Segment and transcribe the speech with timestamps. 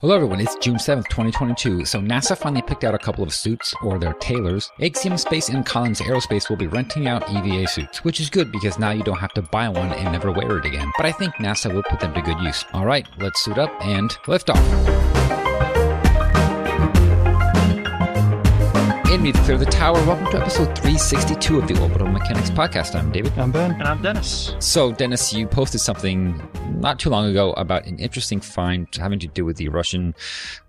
[0.00, 1.86] Hello everyone, it's June 7th, 2022.
[1.86, 4.70] So NASA finally picked out a couple of suits, or their tailors.
[4.82, 8.78] Axiom Space and Collins Aerospace will be renting out EVA suits, which is good because
[8.78, 10.92] now you don't have to buy one and never wear it again.
[10.98, 12.62] But I think NASA will put them to good use.
[12.74, 15.45] Alright, let's suit up and lift off.
[19.16, 19.94] In me to clear the tower.
[20.04, 22.94] Welcome to episode 362 of the Orbital Mechanics Podcast.
[22.94, 23.32] I'm David.
[23.38, 23.70] I'm Ben.
[23.70, 24.54] And I'm Dennis.
[24.58, 26.38] So, Dennis, you posted something
[26.78, 30.14] not too long ago about an interesting find having to do with the Russian,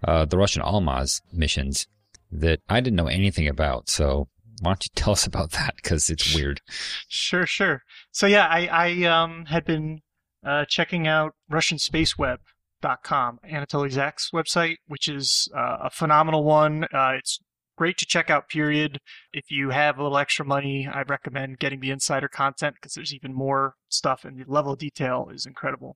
[0.08, 1.88] uh, the Russian Almaz missions
[2.32, 3.90] that I didn't know anything about.
[3.90, 4.30] So,
[4.62, 5.76] why don't you tell us about that?
[5.76, 6.62] Because it's weird.
[7.10, 7.84] Sure, sure.
[8.14, 10.00] So yeah, I, I um, had been
[10.46, 12.40] uh, checking out Russian Space Web
[12.82, 16.86] dot com Anatoly Zak's website, which is uh, a phenomenal one.
[16.94, 17.42] Uh, it's
[17.78, 19.00] great to check out period.
[19.32, 23.14] If you have a little extra money i recommend getting the insider content because there's
[23.14, 25.96] even more stuff and the level of detail is incredible.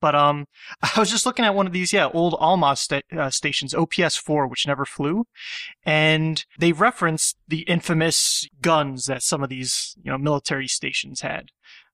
[0.00, 0.46] But um
[0.82, 4.50] i was just looking at one of these yeah old almaz sta- uh, stations ops4
[4.50, 5.24] which never flew.
[5.84, 11.50] And they referenced the infamous guns that some of these you know military stations had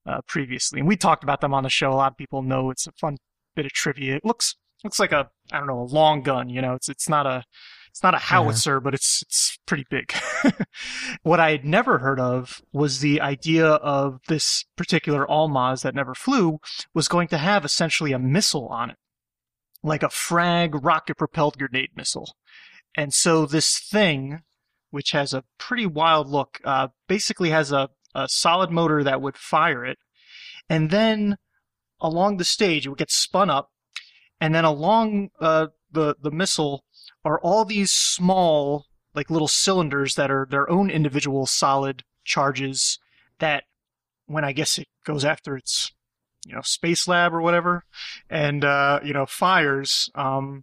[0.07, 0.81] uh, previously.
[0.81, 1.93] And we talked about them on the show.
[1.93, 3.17] A lot of people know it's a fun
[3.55, 4.17] bit of trivia.
[4.17, 6.75] It looks looks like a i don't know a long gun you know?
[6.75, 7.45] It's it's not a
[7.97, 10.13] it's not a howitzer, but it's it's pretty big.
[11.23, 16.15] what I had never heard of was the idea of this particular Almaz that never
[16.15, 16.59] flew
[16.93, 18.97] was going to have essentially a missile on it,
[19.83, 22.37] like a frag rocket propelled grenade missile.
[22.95, 24.43] And so this thing,
[24.91, 29.39] which has a pretty wild look, uh, basically has a, a solid motor that would
[29.39, 29.97] fire it,
[30.69, 31.39] and then
[31.99, 33.71] along the stage it would get spun up,
[34.39, 36.85] and then along uh, the the missile
[37.27, 43.01] are all these small, like little cylinders that are their own individual solid charges
[43.41, 43.65] that
[44.27, 45.93] when I guess it goes after its,
[46.47, 47.85] you know, space lab or whatever,
[48.31, 50.63] and, uh, you know, fires, um,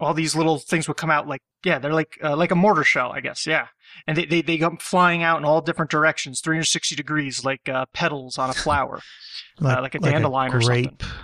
[0.00, 2.84] all these little things would come out like, yeah, they're like, uh, like a mortar
[2.84, 3.46] shell, I guess.
[3.46, 3.68] Yeah.
[4.06, 7.86] And they, they, they come flying out in all different directions, 360 degrees, like, uh,
[7.92, 9.00] petals on a flower,
[9.60, 10.86] like, uh, like a dandelion like a grape.
[10.86, 11.18] or something.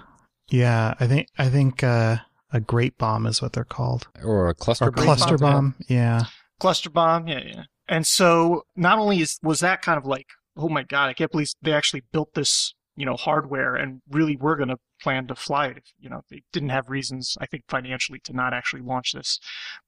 [0.50, 0.94] Yeah.
[1.00, 2.18] I think, I think, uh,
[2.56, 5.04] a grape bomb is what they're called, or a cluster or bomb.
[5.04, 5.74] cluster bomb.
[5.88, 6.24] Yeah.
[6.58, 7.28] cluster bomb.
[7.28, 7.62] Yeah, yeah.
[7.88, 11.30] And so not only is was that kind of like, oh my god, I can't
[11.30, 15.34] believe they actually built this, you know, hardware and really were going to plan to
[15.34, 15.76] fly it.
[15.76, 19.38] If, you know, they didn't have reasons, I think, financially to not actually launch this.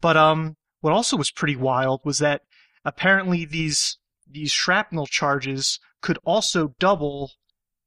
[0.00, 2.42] But um, what also was pretty wild was that
[2.84, 3.98] apparently these
[4.30, 7.32] these shrapnel charges could also double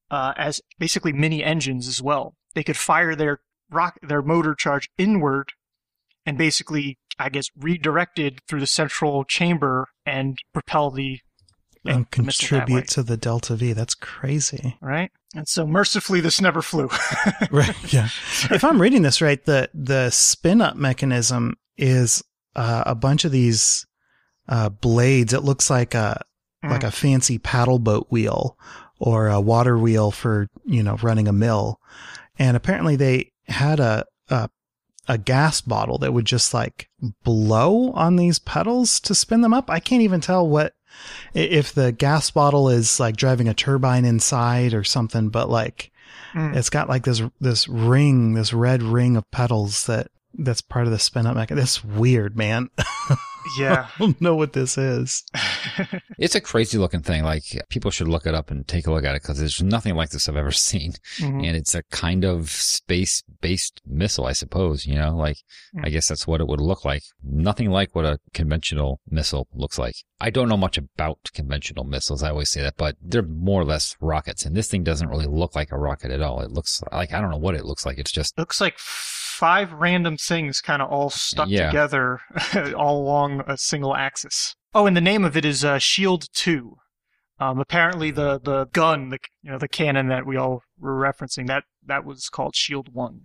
[0.10, 2.36] uh, as basically mini engines as well.
[2.56, 3.40] They could fire their
[3.72, 5.54] rock their motor charge inward
[6.26, 11.20] and basically I guess redirected through the central chamber and propel the
[11.84, 13.74] and contribute to the delta V.
[13.74, 14.78] That's crazy.
[14.82, 15.12] Right?
[15.36, 16.90] And so mercifully this never flew.
[17.52, 17.94] right.
[17.94, 18.10] Yeah.
[18.52, 22.24] if I'm reading this right, the the spin up mechanism is
[22.56, 23.86] uh, a bunch of these
[24.48, 25.34] uh, blades.
[25.34, 26.22] It looks like a
[26.64, 26.70] mm.
[26.70, 28.58] like a fancy paddle boat wheel
[29.00, 31.80] or a water wheel for, you know, running a mill.
[32.38, 34.50] And apparently they had a, a
[35.08, 36.90] a gas bottle that would just like
[37.24, 39.70] blow on these pedals to spin them up.
[39.70, 40.74] I can't even tell what
[41.34, 45.92] if the gas bottle is like driving a turbine inside or something, but like
[46.34, 46.56] mm.
[46.56, 50.92] it's got like this this ring, this red ring of pedals that that's part of
[50.92, 51.62] the spin up mechanism.
[51.62, 52.70] That's weird, man.
[53.58, 53.88] Yeah.
[53.96, 55.24] I don't know what this is.
[56.18, 57.24] it's a crazy looking thing.
[57.24, 59.96] Like people should look it up and take a look at it because there's nothing
[59.96, 60.94] like this I've ever seen.
[61.18, 61.40] Mm-hmm.
[61.40, 65.38] And it's a kind of space based missile, I suppose, you know, like
[65.76, 65.86] mm-hmm.
[65.86, 67.04] I guess that's what it would look like.
[67.24, 69.96] Nothing like what a conventional missile looks like.
[70.20, 72.22] I don't know much about conventional missiles.
[72.22, 74.46] I always say that, but they're more or less rockets.
[74.46, 76.42] And this thing doesn't really look like a rocket at all.
[76.42, 77.98] It looks like, I don't know what it looks like.
[77.98, 78.36] It's just.
[78.38, 78.78] It looks like
[79.42, 81.66] five random things kind of all stuck yeah.
[81.66, 82.20] together
[82.78, 84.56] all along a single axis.
[84.72, 86.78] Oh, and the name of it is uh, Shield 2.
[87.40, 91.48] Um, apparently the, the gun, the you know the cannon that we all were referencing,
[91.48, 93.22] that that was called Shield One,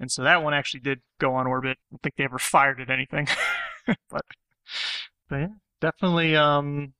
[0.00, 1.76] and so that one actually did go on orbit.
[1.78, 3.28] I don't think they ever fired at anything,
[3.86, 4.22] but
[5.28, 5.48] but yeah,
[5.82, 6.94] definitely um,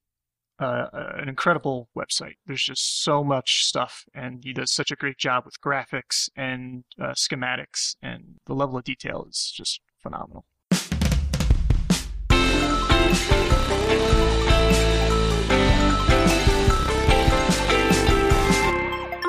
[0.61, 2.35] uh, an incredible website.
[2.47, 6.85] There's just so much stuff, and he does such a great job with graphics and
[7.01, 10.45] uh, schematics, and the level of detail is just phenomenal.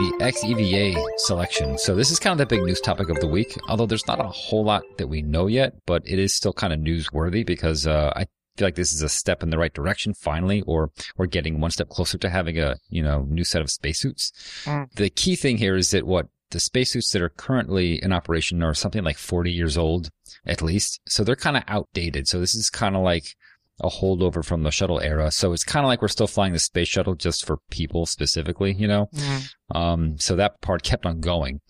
[0.02, 1.78] The XEVA selection.
[1.78, 3.56] So this is kind of the big news topic of the week.
[3.70, 6.74] Although there's not a whole lot that we know yet, but it is still kind
[6.74, 8.26] of newsworthy because uh, I
[8.62, 11.72] feel like this is a step in the right direction finally, or we're getting one
[11.72, 14.32] step closer to having a, you know, new set of spacesuits.
[14.66, 14.92] Mm.
[14.94, 18.76] The key thing here is that what the spacesuits that are currently in operation are
[18.76, 20.12] something like 40 years old,
[20.46, 21.00] at least.
[21.08, 22.28] So they're kind of outdated.
[22.28, 23.36] So this is kind of like
[23.80, 25.32] a holdover from the shuttle era.
[25.32, 28.74] So it's kind of like we're still flying the space shuttle just for people specifically,
[28.74, 29.08] you know?
[29.12, 29.76] Mm-hmm.
[29.78, 31.62] Um, so that part kept on going.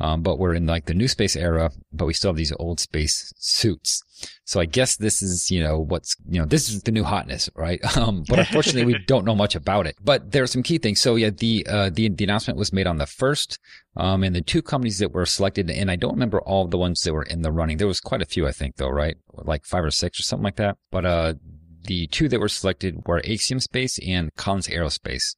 [0.00, 2.80] Um, but we're in like the new space era, but we still have these old
[2.80, 4.02] space suits.
[4.44, 7.50] So I guess this is, you know, what's, you know, this is the new hotness,
[7.54, 7.80] right?
[8.00, 11.00] Um, but unfortunately we don't know much about it, but there are some key things.
[11.02, 13.58] So yeah, the, uh, the, the announcement was made on the first,
[13.96, 16.78] um, and the two companies that were selected, and I don't remember all of the
[16.78, 17.76] ones that were in the running.
[17.76, 19.16] There was quite a few, I think, though, right?
[19.34, 20.78] Like five or six or something like that.
[20.90, 21.34] But, uh,
[21.84, 25.36] the two that were selected were Axiom Space and Collins Aerospace.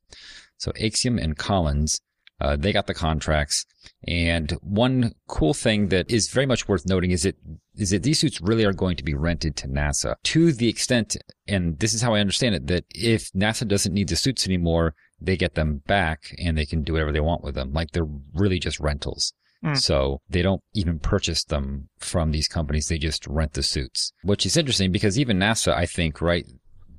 [0.59, 2.01] So Axiom and Collins
[2.43, 3.65] uh, they got the contracts.
[4.07, 7.37] And one cool thing that is very much worth noting is that
[7.77, 11.17] is that these suits really are going to be rented to NASA to the extent,
[11.47, 14.95] and this is how I understand it, that if NASA doesn't need the suits anymore,
[15.21, 17.73] they get them back and they can do whatever they want with them.
[17.73, 19.33] Like they're really just rentals.
[19.65, 19.79] Mm.
[19.79, 22.89] So they don't even purchase them from these companies.
[22.89, 26.45] They just rent the suits, which is interesting because even NASA, I think, right,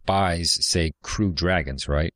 [0.06, 2.13] buys, say, Crew Dragons, right?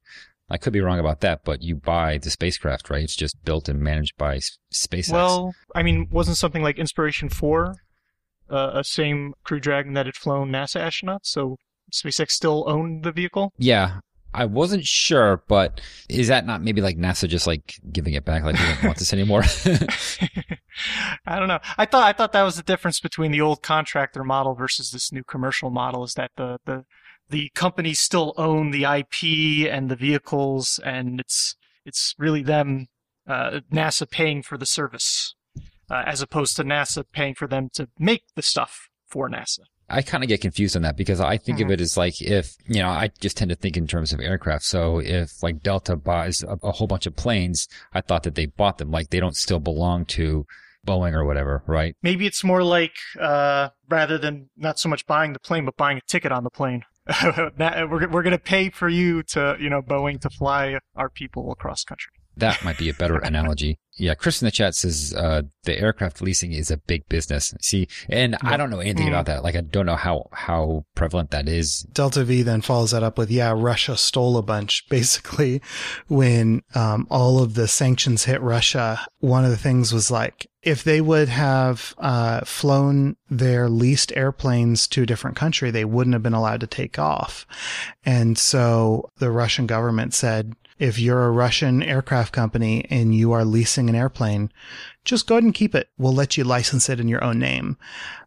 [0.49, 3.03] I could be wrong about that, but you buy the spacecraft, right?
[3.03, 4.37] It's just built and managed by
[4.73, 5.11] SpaceX.
[5.11, 7.75] Well, I mean, wasn't something like Inspiration 4
[8.49, 11.25] uh, a same Crew Dragon that had flown NASA astronauts?
[11.25, 11.57] So
[11.91, 13.51] SpaceX still owned the vehicle?
[13.57, 13.99] Yeah.
[14.33, 18.43] I wasn't sure, but is that not maybe like NASA just like giving it back,
[18.43, 19.43] like we don't want this anymore?
[21.25, 21.59] I don't know.
[21.77, 25.11] I thought I thought that was the difference between the old contractor model versus this
[25.11, 26.85] new commercial model is that the the
[27.29, 32.87] the companies still own the IP and the vehicles, and it's it's really them,
[33.27, 35.35] uh, NASA paying for the service,
[35.89, 39.59] uh, as opposed to NASA paying for them to make the stuff for NASA.
[39.89, 41.67] I kind of get confused on that because I think mm-hmm.
[41.67, 44.19] of it as like if, you know, I just tend to think in terms of
[44.19, 44.65] aircraft.
[44.65, 48.47] So if like Delta buys a, a, whole bunch of planes, I thought that they
[48.47, 48.91] bought them.
[48.91, 50.45] Like they don't still belong to
[50.85, 51.95] Boeing or whatever, right?
[52.03, 55.97] Maybe it's more like, uh, rather than not so much buying the plane, but buying
[55.97, 56.83] a ticket on the plane.
[57.59, 61.83] we're we're gonna pay for you to you know Boeing to fly our people across
[61.83, 62.11] country.
[62.35, 63.79] That might be a better analogy.
[63.97, 67.53] Yeah, Chris in the chat says uh, the aircraft leasing is a big business.
[67.61, 68.51] See, and yeah.
[68.51, 69.09] I don't know anything mm.
[69.09, 69.43] about that.
[69.43, 71.81] Like, I don't know how how prevalent that is.
[71.91, 74.87] Delta V then follows that up with, yeah, Russia stole a bunch.
[74.89, 75.61] Basically,
[76.07, 80.83] when um, all of the sanctions hit Russia, one of the things was like, if
[80.83, 86.23] they would have uh, flown their leased airplanes to a different country, they wouldn't have
[86.23, 87.47] been allowed to take off.
[88.05, 93.45] And so the Russian government said, if you're a Russian aircraft company and you are
[93.45, 94.51] leasing an airplane,
[95.05, 95.89] just go ahead and keep it.
[95.97, 97.77] We'll let you license it in your own name.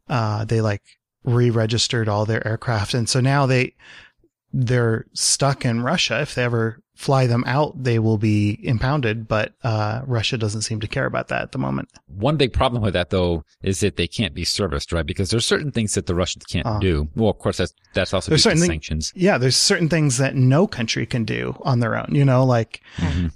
[0.08, 0.82] Uh, they like
[1.25, 2.94] re-registered all their aircraft.
[2.94, 3.75] And so now they,
[4.52, 6.20] they're stuck in Russia.
[6.20, 10.81] If they ever fly them out, they will be impounded, but uh, Russia doesn't seem
[10.81, 11.88] to care about that at the moment.
[12.06, 15.06] One big problem with that, though, is that they can't be serviced, right?
[15.06, 17.08] Because there's certain things that the Russians can't uh, do.
[17.14, 19.12] Well, of course, that's that's also there's certain sanctions.
[19.17, 22.08] yeah, there's certain things that no country can do on their own.
[22.11, 23.29] You know, like mm-hmm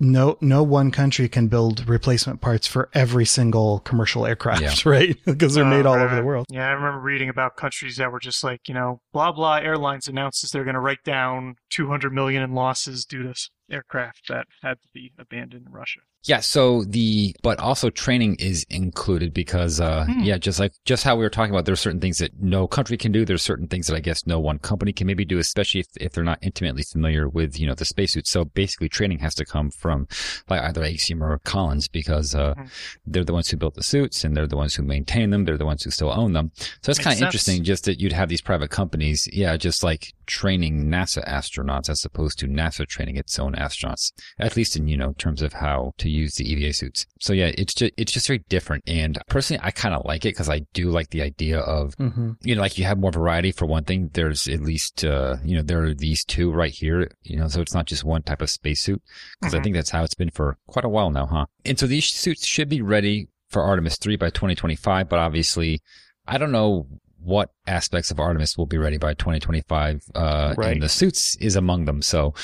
[0.00, 4.74] no no one country can build replacement parts for every single commercial aircraft, yeah.
[4.90, 5.16] right?
[5.24, 6.46] because they're oh, made all over the world.
[6.48, 10.08] Yeah, I remember reading about countries that were just like, you know, blah blah airlines
[10.08, 13.34] announces they're going to write down 200 million in losses due to
[13.70, 16.00] aircraft that had to be abandoned in Russia.
[16.24, 20.20] Yeah, so the but also training is included because uh hmm.
[20.20, 22.98] yeah, just like just how we were talking about there's certain things that no country
[22.98, 25.80] can do, there's certain things that I guess no one company can maybe do, especially
[25.80, 28.26] if, if they're not intimately familiar with, you know, the spacesuit.
[28.26, 30.08] So basically training has to come from
[30.48, 32.64] like either Axiom or Collins because uh hmm.
[33.06, 35.56] they're the ones who built the suits and they're the ones who maintain them, they're
[35.56, 36.52] the ones who still own them.
[36.82, 40.12] So it's kind of interesting just that you'd have these private companies, yeah, just like
[40.30, 44.96] training NASA astronauts as opposed to NASA training its own astronauts, at least in, you
[44.96, 47.04] know, terms of how to use the EVA suits.
[47.18, 48.84] So yeah, it's just, it's just very different.
[48.86, 52.32] And personally, I kind of like it because I do like the idea of, mm-hmm.
[52.42, 54.10] you know, like you have more variety for one thing.
[54.12, 57.60] There's at least, uh, you know, there are these two right here, you know, so
[57.60, 59.02] it's not just one type of spacesuit
[59.40, 59.60] because mm-hmm.
[59.60, 61.46] I think that's how it's been for quite a while now, huh?
[61.64, 65.82] And so these suits should be ready for Artemis 3 by 2025, but obviously
[66.26, 66.86] I don't know
[67.22, 70.02] what aspects of Artemis will be ready by 2025.
[70.14, 70.72] Uh, right.
[70.72, 72.02] and the suits is among them.
[72.02, 72.34] So,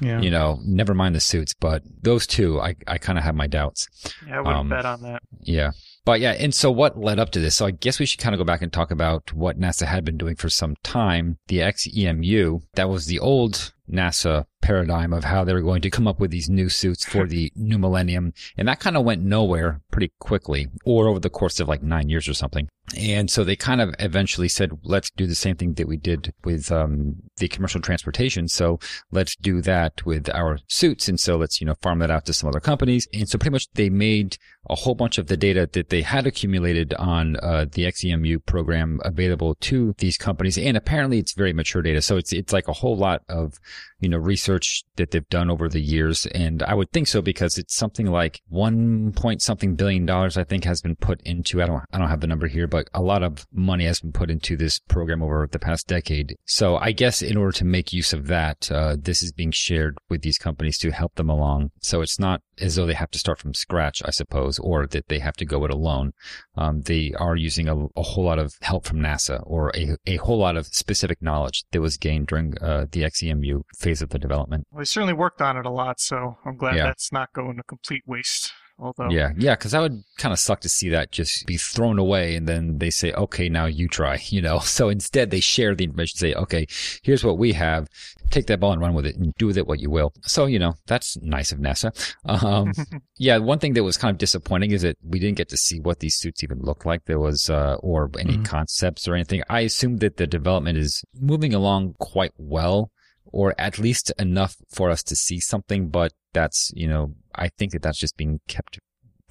[0.00, 0.20] yeah.
[0.20, 3.46] you know, never mind the suits, but those two, I, I kind of have my
[3.46, 3.88] doubts.
[4.26, 5.22] Yeah, I would um, bet on that.
[5.40, 5.72] Yeah.
[6.04, 7.56] But yeah, and so what led up to this?
[7.56, 10.04] So I guess we should kind of go back and talk about what NASA had
[10.04, 11.38] been doing for some time.
[11.46, 16.08] The XEMU, that was the old NASA paradigm of how they were going to come
[16.08, 18.32] up with these new suits for the new millennium.
[18.56, 22.08] And that kind of went nowhere pretty quickly or over the course of like nine
[22.08, 22.68] years or something.
[22.96, 26.34] And so they kind of eventually said, let's do the same thing that we did
[26.44, 28.48] with um, the commercial transportation.
[28.48, 31.08] So let's do that with our suits.
[31.08, 33.08] And so let's, you know, farm that out to some other companies.
[33.14, 34.36] And so pretty much they made
[34.68, 39.00] a whole bunch of the data that they had accumulated on uh, the XEMU program
[39.04, 40.58] available to these companies.
[40.58, 42.02] And apparently it's very mature data.
[42.02, 43.58] So it's, it's like a whole lot of,
[44.00, 44.51] you know, research
[44.96, 46.26] that they've done over the years.
[46.26, 50.44] And I would think so because it's something like one point something billion dollars, I
[50.44, 53.02] think has been put into, I don't, I don't have the number here, but a
[53.02, 56.36] lot of money has been put into this program over the past decade.
[56.46, 59.96] So I guess in order to make use of that, uh, this is being shared
[60.08, 61.70] with these companies to help them along.
[61.80, 65.08] So it's not as though they have to start from scratch, I suppose, or that
[65.08, 66.12] they have to go it alone.
[66.56, 70.16] Um, they are using a, a, whole lot of help from NASA or a, a
[70.16, 74.18] whole lot of specific knowledge that was gained during uh, the XEMU phase of the
[74.18, 74.66] development.
[74.70, 76.84] Well, they certainly worked on it a lot, so I'm glad yeah.
[76.84, 78.52] that's not going to complete waste.
[78.82, 82.00] Although, yeah, yeah, because that would kind of suck to see that just be thrown
[82.00, 85.74] away, and then they say, "Okay, now you try." You know, so instead they share
[85.74, 86.66] the information, say, "Okay,
[87.02, 87.86] here's what we have.
[88.30, 90.46] Take that ball and run with it, and do with it what you will." So
[90.46, 91.92] you know, that's nice of NASA.
[92.24, 92.72] Um,
[93.18, 95.78] yeah, one thing that was kind of disappointing is that we didn't get to see
[95.80, 97.04] what these suits even looked like.
[97.04, 98.42] There was, uh, or any mm-hmm.
[98.44, 99.42] concepts or anything.
[99.48, 102.90] I assume that the development is moving along quite well
[103.24, 107.72] or at least enough for us to see something, but that's, you know, I think
[107.72, 108.78] that that's just being kept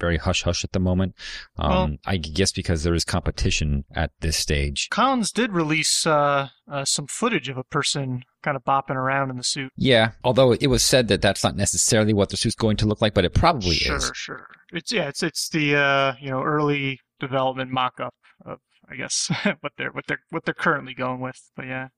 [0.02, 1.14] very hush hush at the moment.
[1.56, 4.88] Um, well, I guess because there is competition at this stage.
[4.90, 9.36] Collins did release uh, uh, some footage of a person kind of bopping around in
[9.36, 9.70] the suit.
[9.76, 13.00] Yeah, although it was said that that's not necessarily what the suit's going to look
[13.00, 14.04] like, but it probably sure, is.
[14.06, 14.46] Sure, sure.
[14.72, 18.58] It's yeah, it's it's the uh, you know early development mock-up of
[18.90, 19.30] I guess
[19.60, 21.40] what they're what they're what they're currently going with.
[21.54, 21.88] But yeah,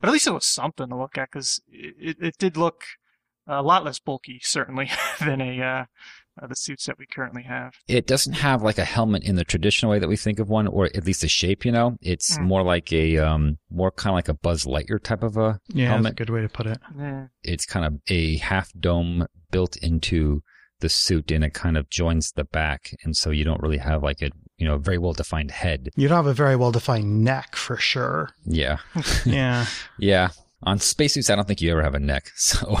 [0.00, 2.84] but at least it was something to look at because it, it, it, did look
[3.46, 5.84] a lot less bulky, certainly, than a uh,
[6.42, 7.74] uh, the suits that we currently have.
[7.86, 10.66] It doesn't have like a helmet in the traditional way that we think of one,
[10.66, 11.64] or at least a shape.
[11.64, 12.42] You know, it's mm.
[12.42, 15.88] more like a um, more kind of like a Buzz Lightyear type of a yeah,
[15.88, 16.04] helmet.
[16.04, 16.78] that's a good way to put it.
[16.98, 17.26] Yeah.
[17.42, 20.42] It's kind of a half dome built into
[20.80, 24.02] the suit, and it kind of joins the back, and so you don't really have
[24.02, 25.90] like a you know very well defined head.
[25.96, 28.30] You don't have a very well defined neck for sure.
[28.44, 28.78] Yeah.
[29.24, 29.66] yeah.
[29.98, 30.28] Yeah.
[30.66, 32.30] On spacesuits, I don't think you ever have a neck.
[32.36, 32.78] So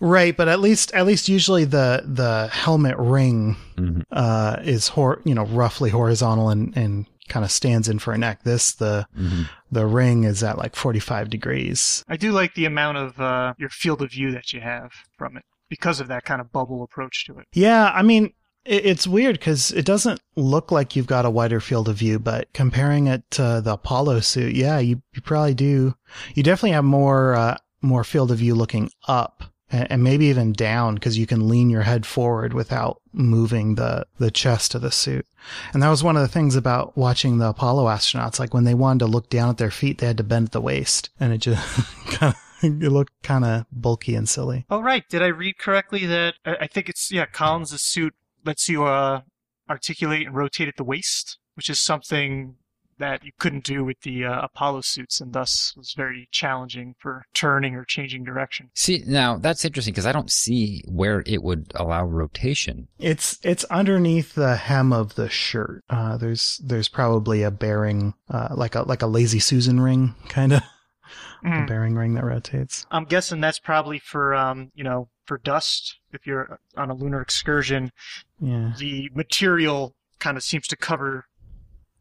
[0.00, 4.00] right, but at least at least usually the the helmet ring mm-hmm.
[4.10, 8.18] uh, is hor- you know roughly horizontal and and kind of stands in for a
[8.18, 8.42] neck.
[8.42, 9.44] This the mm-hmm.
[9.70, 12.04] the ring is at like 45 degrees.
[12.08, 15.38] I do like the amount of uh, your field of view that you have from
[15.38, 17.46] it because of that kind of bubble approach to it.
[17.54, 21.88] Yeah, I mean, it's weird because it doesn't look like you've got a wider field
[21.88, 25.94] of view, but comparing it to the Apollo suit, yeah, you, you probably do.
[26.34, 30.52] You definitely have more, uh, more field of view looking up and, and maybe even
[30.52, 34.90] down because you can lean your head forward without moving the, the chest of the
[34.90, 35.26] suit.
[35.72, 38.38] And that was one of the things about watching the Apollo astronauts.
[38.38, 40.52] Like when they wanted to look down at their feet, they had to bend at
[40.52, 41.80] the waist and it just
[42.62, 44.66] it looked kind of bulky and silly.
[44.68, 45.08] Oh, right.
[45.08, 49.22] Did I read correctly that I think it's, yeah, Collins' suit lets you uh,
[49.68, 52.56] articulate and rotate at the waist, which is something
[53.00, 57.24] that you couldn't do with the uh, Apollo suits, and thus was very challenging for
[57.34, 58.70] turning or changing direction.
[58.74, 62.88] See, now that's interesting because I don't see where it would allow rotation.
[62.98, 65.82] It's it's underneath the hem of the shirt.
[65.90, 70.52] Uh, there's there's probably a bearing, uh, like a like a lazy Susan ring kind
[70.52, 70.62] of.
[71.42, 71.66] Mm.
[71.66, 72.86] bearing ring that rotates.
[72.90, 77.22] I'm guessing that's probably for um, you know, for dust if you're on a lunar
[77.22, 77.92] excursion.
[78.40, 78.72] Yeah.
[78.76, 81.26] The material kind of seems to cover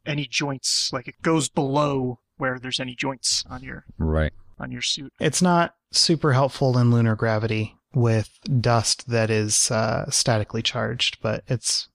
[0.03, 4.81] any joints, like it goes below where there's any joints on your right on your
[4.81, 5.13] suit.
[5.19, 11.43] It's not super helpful in lunar gravity with dust that is uh, statically charged, but
[11.47, 11.87] it's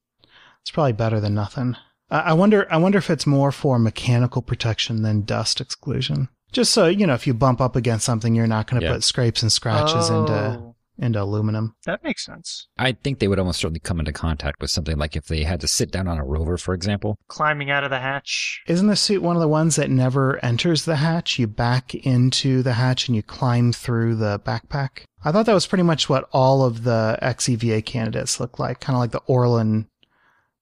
[0.62, 1.74] it's probably better than nothing.
[2.10, 2.72] I wonder.
[2.72, 6.28] I wonder if it's more for mechanical protection than dust exclusion.
[6.52, 8.92] Just so you know, if you bump up against something, you're not going to yeah.
[8.92, 10.20] put scrapes and scratches oh.
[10.20, 11.74] into into aluminum.
[11.86, 12.68] That makes sense.
[12.78, 15.60] I think they would almost certainly come into contact with something like if they had
[15.60, 17.18] to sit down on a rover, for example.
[17.28, 18.62] Climbing out of the hatch.
[18.66, 21.38] Isn't the suit one of the ones that never enters the hatch?
[21.38, 25.04] You back into the hatch and you climb through the backpack.
[25.24, 28.94] I thought that was pretty much what all of the XEVA candidates look like, kind
[28.94, 29.88] of like the Orlan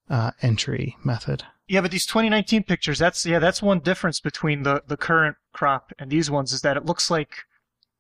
[0.09, 1.45] uh, entry method.
[1.67, 5.93] Yeah, but these 2019 pictures, that's yeah, that's one difference between the the current crop
[5.99, 7.45] and these ones is that it looks like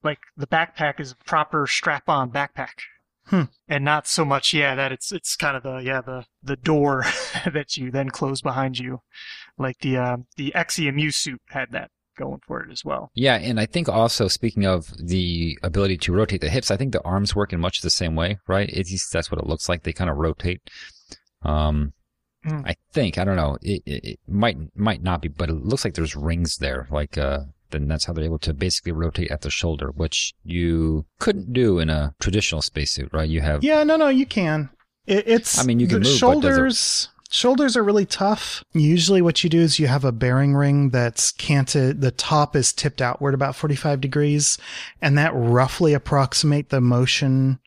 [0.02, 2.80] like the backpack is a proper strap-on backpack.
[3.26, 3.42] Hmm.
[3.68, 7.04] And not so much, yeah, that it's it's kind of the yeah the the door
[7.52, 9.00] that you then close behind you,
[9.56, 13.10] like the uh, the XEMU suit had that going for it as well.
[13.14, 16.92] Yeah, and I think also speaking of the ability to rotate the hips, I think
[16.92, 18.68] the arms work in much the same way, right?
[18.70, 19.82] It's, that's what it looks like.
[19.82, 20.60] They kind of rotate.
[21.42, 21.92] Um,
[22.46, 22.62] mm.
[22.66, 23.58] I think I don't know.
[23.62, 26.86] It, it, it, might might not be, but it looks like there's rings there.
[26.90, 27.40] Like uh,
[27.72, 31.78] then that's how they're able to basically rotate at the shoulder, which you couldn't do
[31.78, 33.28] in a traditional spacesuit, right?
[33.28, 34.70] You have yeah, no, no, you can.
[35.06, 37.08] It, it's I mean, you can move, shoulders.
[37.30, 38.62] Shoulders are really tough.
[38.74, 42.02] Usually what you do is you have a bearing ring that's canted.
[42.02, 44.58] The top is tipped outward about 45 degrees
[45.00, 47.58] and that roughly approximate the motion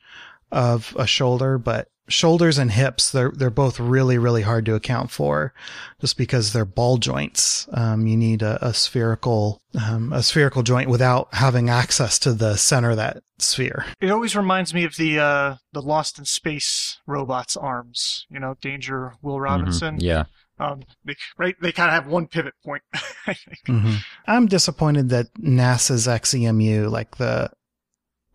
[0.51, 5.11] of a shoulder, but shoulders and hips, they're, they're both really, really hard to account
[5.11, 5.53] for
[5.99, 7.67] just because they're ball joints.
[7.71, 12.55] Um, you need a, a spherical, um, a spherical joint without having access to the
[12.57, 13.85] center of that sphere.
[14.01, 18.55] It always reminds me of the, uh, the Lost in Space robot's arms, you know,
[18.61, 19.43] Danger Will mm-hmm.
[19.43, 19.95] Robinson.
[19.95, 20.05] Mm-hmm.
[20.05, 20.23] Yeah.
[20.57, 22.83] Um, they, right, they kind of have one pivot point.
[23.27, 23.59] I think.
[23.67, 23.95] Mm-hmm.
[24.25, 27.51] I'm disappointed that NASA's XEMU, like the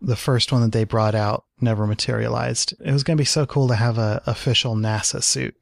[0.01, 2.73] the first one that they brought out never materialized.
[2.83, 5.55] It was going to be so cool to have a official NASA suit.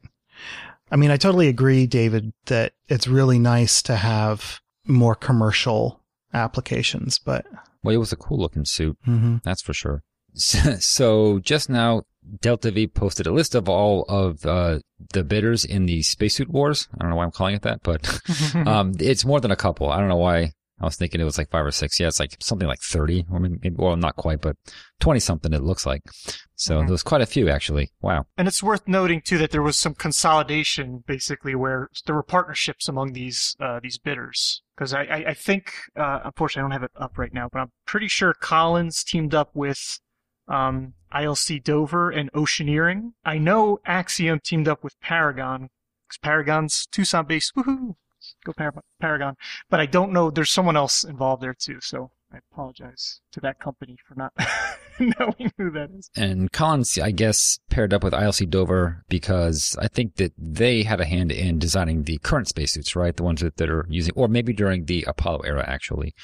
[0.90, 6.00] I mean, I totally agree, David, that it's really nice to have more commercial
[6.32, 7.46] applications, but
[7.82, 8.96] well, it was a cool looking suit.
[9.06, 9.36] Mm-hmm.
[9.44, 10.02] That's for sure.
[10.34, 12.04] So just now,
[12.40, 14.78] Delta V posted a list of all of uh,
[15.12, 16.88] the bidders in the spacesuit wars.
[16.94, 18.06] I don't know why I'm calling it that, but
[18.66, 19.90] um, it's more than a couple.
[19.90, 22.00] I don't know why I was thinking it was like five or six.
[22.00, 24.56] Yeah, it's like something like 30 or maybe, well, not quite, but
[25.00, 26.02] 20 something it looks like.
[26.54, 26.86] So mm-hmm.
[26.86, 27.90] there was quite a few actually.
[28.00, 28.26] Wow.
[28.38, 32.88] And it's worth noting too that there was some consolidation basically where there were partnerships
[32.88, 34.62] among these, uh, these bidders.
[34.78, 37.60] Cause I, I, I think, uh, unfortunately I don't have it up right now, but
[37.60, 40.00] I'm pretty sure Collins teamed up with,
[40.48, 43.12] um, ILC Dover and Oceaneering.
[43.24, 45.68] I know Axiom teamed up with Paragon
[46.06, 47.54] because Paragon's Tucson based.
[47.54, 47.94] Woohoo!
[48.44, 48.52] Go
[49.00, 49.36] Paragon.
[49.68, 50.30] But I don't know.
[50.30, 51.80] There's someone else involved there too.
[51.80, 54.32] So I apologize to that company for not
[55.00, 56.10] knowing who that is.
[56.16, 61.00] And Collins, I guess, paired up with ILC Dover because I think that they had
[61.00, 63.16] a hand in designing the current spacesuits, right?
[63.16, 66.14] The ones that, that are using, or maybe during the Apollo era, actually,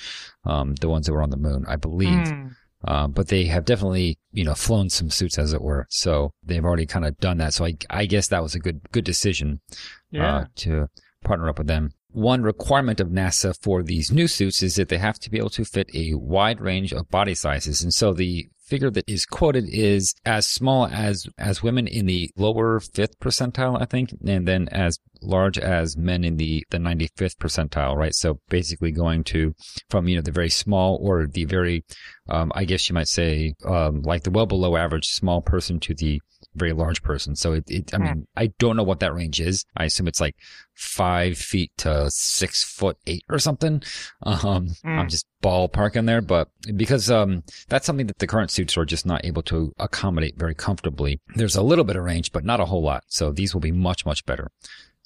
[0.44, 2.28] um, the ones that were on the moon, I believe.
[2.28, 2.54] Mm.
[2.84, 5.86] Um, but they have definitely, you know, flown some suits as it were.
[5.90, 7.52] So they've already kind of done that.
[7.52, 10.36] So I, I guess that was a good, good decision, uh, yeah.
[10.36, 10.88] uh, to
[11.24, 11.90] partner up with them.
[12.10, 15.50] One requirement of NASA for these new suits is that they have to be able
[15.50, 17.82] to fit a wide range of body sizes.
[17.82, 22.30] And so the figure that is quoted is as small as as women in the
[22.36, 27.36] lower fifth percentile, I think, and then as large as men in the the 95th
[27.36, 28.14] percentile, right?
[28.14, 29.54] So basically going to
[29.90, 31.84] from you know the very small or the very,
[32.28, 35.94] um, I guess you might say, um, like the well below average small person to
[35.94, 36.20] the
[36.56, 37.36] very large person.
[37.36, 39.64] So it, it I mean, I don't know what that range is.
[39.76, 40.36] I assume it's like
[40.74, 43.82] five feet to six foot eight or something.
[44.22, 44.98] Um, mm.
[44.98, 49.06] I'm just ballparking there, but because, um, that's something that the current suits are just
[49.06, 51.20] not able to accommodate very comfortably.
[51.36, 53.04] There's a little bit of range, but not a whole lot.
[53.06, 54.50] So these will be much, much better.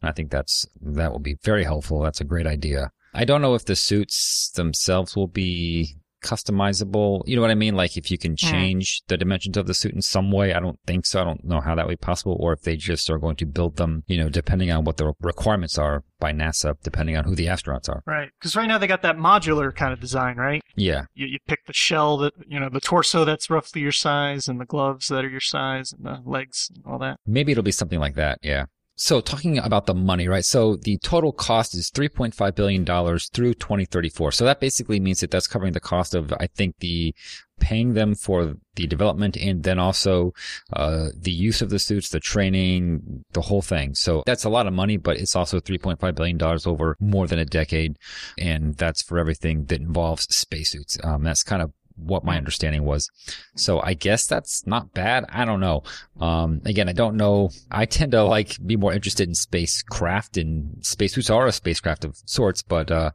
[0.00, 2.00] And I think that's, that will be very helpful.
[2.00, 2.92] That's a great idea.
[3.12, 7.22] I don't know if the suits themselves will be customizable.
[7.26, 7.74] You know what I mean?
[7.74, 10.54] Like if you can change the dimensions of the suit in some way.
[10.54, 11.20] I don't think so.
[11.20, 13.46] I don't know how that would be possible or if they just are going to
[13.46, 17.35] build them, you know, depending on what the requirements are by NASA, depending on who
[17.35, 18.02] the astronauts are.
[18.06, 18.30] Right.
[18.38, 20.62] Because right now they got that modular kind of design, right?
[20.76, 21.04] Yeah.
[21.14, 24.61] You, you pick the shell that, you know, the torso that's roughly your size and
[24.61, 27.18] the gloves that are your size and the legs and all that.
[27.26, 28.38] Maybe it'll be something like that.
[28.42, 28.66] Yeah.
[29.00, 30.44] So talking about the money, right?
[30.44, 34.30] So the total cost is $3.5 billion through 2034.
[34.32, 37.14] So that basically means that that's covering the cost of, I think, the
[37.60, 40.34] paying them for the development and then also
[40.74, 43.94] uh, the use of the suits, the training, the whole thing.
[43.94, 47.46] So that's a lot of money, but it's also $3.5 billion over more than a
[47.46, 47.96] decade.
[48.36, 50.98] And that's for everything that involves spacesuits.
[51.02, 53.10] Um, that's kind of what my understanding was.
[53.56, 55.24] So I guess that's not bad.
[55.28, 55.82] I don't know.
[56.20, 57.50] Um, again, I don't know.
[57.70, 62.16] I tend to like be more interested in spacecraft and spacesuits are a spacecraft of
[62.26, 63.10] sorts, but, uh,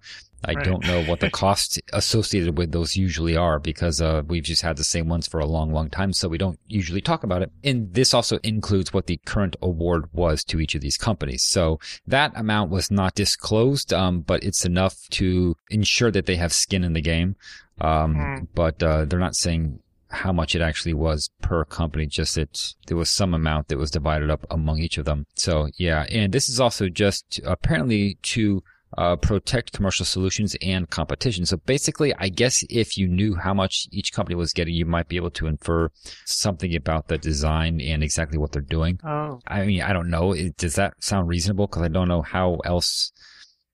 [0.48, 0.66] I right.
[0.66, 4.78] don't know what the costs associated with those usually are because uh, we've just had
[4.78, 7.52] the same ones for a long, long time, so we don't usually talk about it.
[7.64, 11.44] And this also includes what the current award was to each of these companies.
[11.44, 16.54] So that amount was not disclosed, um, but it's enough to ensure that they have
[16.54, 17.36] skin in the game.
[17.82, 18.48] Um, mm.
[18.54, 22.96] but, uh, they're not saying how much it actually was per company, just that there
[22.96, 25.26] was some amount that was divided up among each of them.
[25.36, 28.64] So yeah, and this is also just apparently to
[28.98, 31.46] uh, protect commercial solutions and competition.
[31.46, 35.10] So basically, I guess if you knew how much each company was getting, you might
[35.10, 35.90] be able to infer
[36.26, 39.00] something about the design and exactly what they're doing.
[39.04, 39.42] Oh.
[39.48, 40.34] I mean, I don't know.
[40.58, 41.68] Does that sound reasonable?
[41.68, 43.12] Because I don't know how else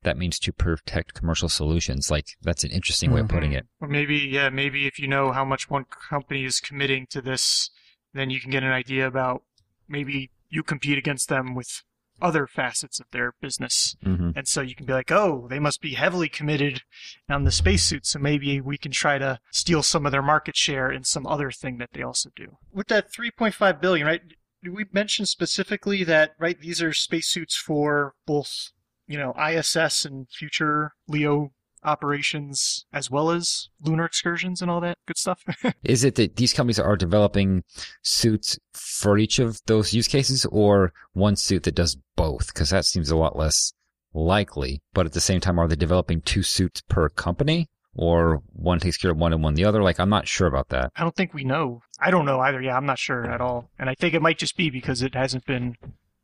[0.04, 2.10] that means to protect commercial solutions.
[2.10, 3.16] Like that's an interesting mm-hmm.
[3.16, 3.68] way of putting it.
[3.80, 7.70] Or maybe, yeah, maybe if you know how much one company is committing to this,
[8.14, 9.44] then you can get an idea about
[9.88, 11.84] maybe you compete against them with
[12.22, 13.96] other facets of their business.
[14.06, 14.32] Mm-hmm.
[14.36, 16.84] And so you can be like, oh, they must be heavily committed
[17.30, 18.06] on the spacesuit.
[18.06, 21.52] So maybe we can try to steal some of their market share in some other
[21.52, 22.58] thing that they also do.
[22.72, 24.22] With that 3.5 billion, right?
[24.64, 28.72] We mentioned specifically that, right, these are spacesuits for both,
[29.12, 31.52] you know, ISS and future LEO
[31.84, 35.44] operations as well as lunar excursions and all that good stuff.
[35.84, 37.64] Is it that these companies are developing
[38.04, 42.54] suits for each of those use cases or one suit that does both?
[42.54, 43.74] Because that seems a lot less
[44.14, 44.82] likely.
[44.94, 47.68] But at the same time, are they developing two suits per company?
[47.94, 49.84] Or one takes care of one and one the other?
[49.84, 50.94] Like, I'm not sure about that.
[50.96, 51.82] I don't think we know.
[52.00, 52.62] I don't know either.
[52.62, 53.70] Yeah, I'm not sure at all.
[53.78, 55.76] And I think it might just be because it hasn't been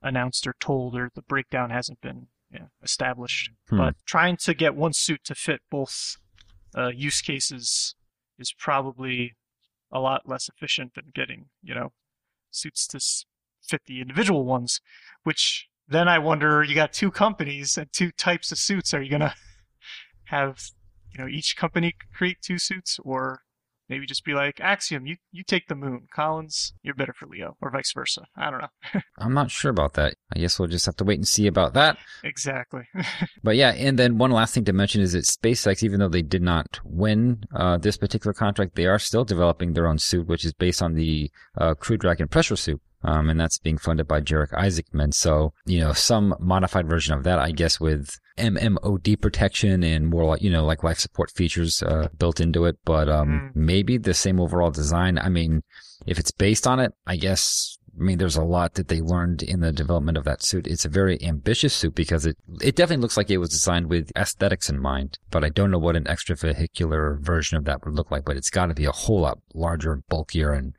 [0.02, 3.52] announced or told or the breakdown hasn't been yeah, established.
[3.70, 3.78] Hmm.
[3.78, 6.18] But trying to get one suit to fit both
[6.78, 7.96] uh, use cases
[8.40, 9.36] is probably
[9.92, 11.92] a lot less efficient than getting, you know,
[12.52, 13.00] suits to
[13.68, 14.82] fit the individual ones,
[15.24, 18.94] which then I wonder you got two companies and two types of suits.
[18.94, 19.34] Are you going to
[20.26, 20.70] have,
[21.14, 23.42] you know, each company create two suits or
[23.90, 26.08] Maybe just be like, Axiom, you, you take the moon.
[26.14, 28.24] Collins, you're better for Leo, or vice versa.
[28.36, 29.02] I don't know.
[29.18, 30.16] I'm not sure about that.
[30.36, 31.98] I guess we'll just have to wait and see about that.
[32.24, 32.84] Exactly.
[33.44, 36.22] but yeah, and then one last thing to mention is that SpaceX, even though they
[36.22, 40.44] did not win uh, this particular contract, they are still developing their own suit, which
[40.44, 42.82] is based on the uh, Crew Dragon pressure suit.
[43.04, 45.14] Um, and that's being funded by Jared Isaacman.
[45.14, 50.26] So, you know, some modified version of that, I guess, with MMOD protection and more
[50.26, 52.78] like, you know, like life support features, uh, built into it.
[52.86, 53.56] But, um, mm.
[53.56, 55.20] maybe the same overall design.
[55.20, 55.62] I mean,
[56.08, 59.42] if it's based on it, I guess, I mean, there's a lot that they learned
[59.42, 60.68] in the development of that suit.
[60.68, 64.12] It's a very ambitious suit because it, it definitely looks like it was designed with
[64.16, 68.12] aesthetics in mind, but I don't know what an extravehicular version of that would look
[68.12, 70.76] like, but it's got to be a whole lot larger, bulkier, and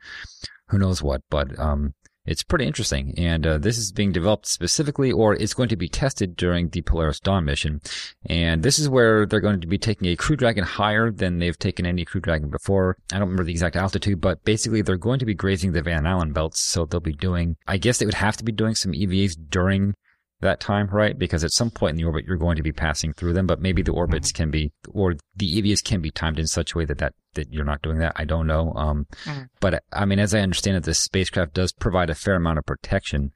[0.67, 1.21] who knows what.
[1.29, 1.93] But, um,
[2.29, 3.13] it's pretty interesting.
[3.17, 6.81] And uh, this is being developed specifically, or it's going to be tested during the
[6.83, 7.81] Polaris Dawn mission.
[8.27, 11.57] And this is where they're going to be taking a Crew Dragon higher than they've
[11.57, 12.97] taken any Crew Dragon before.
[13.11, 16.05] I don't remember the exact altitude, but basically they're going to be grazing the Van
[16.05, 16.61] Allen belts.
[16.61, 19.95] So they'll be doing, I guess they would have to be doing some EVAs during
[20.41, 21.17] that time, right?
[21.17, 23.61] Because at some point in the orbit, you're going to be passing through them, but
[23.61, 24.43] maybe the orbits mm-hmm.
[24.43, 27.51] can be, or the EVAs can be timed in such a way that that, that
[27.51, 28.13] you're not doing that.
[28.15, 28.73] I don't know.
[28.73, 29.43] Um, mm-hmm.
[29.59, 32.65] but I mean, as I understand it, this spacecraft does provide a fair amount of
[32.65, 33.31] protection.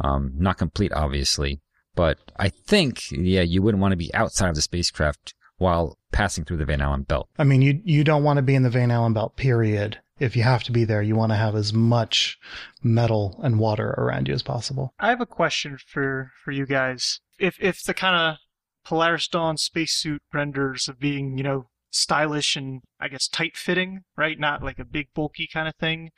[0.00, 1.60] Um, not complete, obviously,
[1.94, 6.44] but I think, yeah, you wouldn't want to be outside of the spacecraft while passing
[6.44, 7.28] through the Van Allen belt.
[7.38, 10.36] I mean, you, you don't want to be in the Van Allen belt, period if
[10.36, 12.38] you have to be there, you want to have as much
[12.82, 14.92] metal and water around you as possible.
[14.98, 17.20] I have a question for for you guys.
[17.38, 18.38] If if the kind of
[18.84, 24.38] Polaris Dawn spacesuit renders of being, you know, stylish and I guess tight fitting, right?
[24.38, 26.10] Not like a big bulky kind of thing,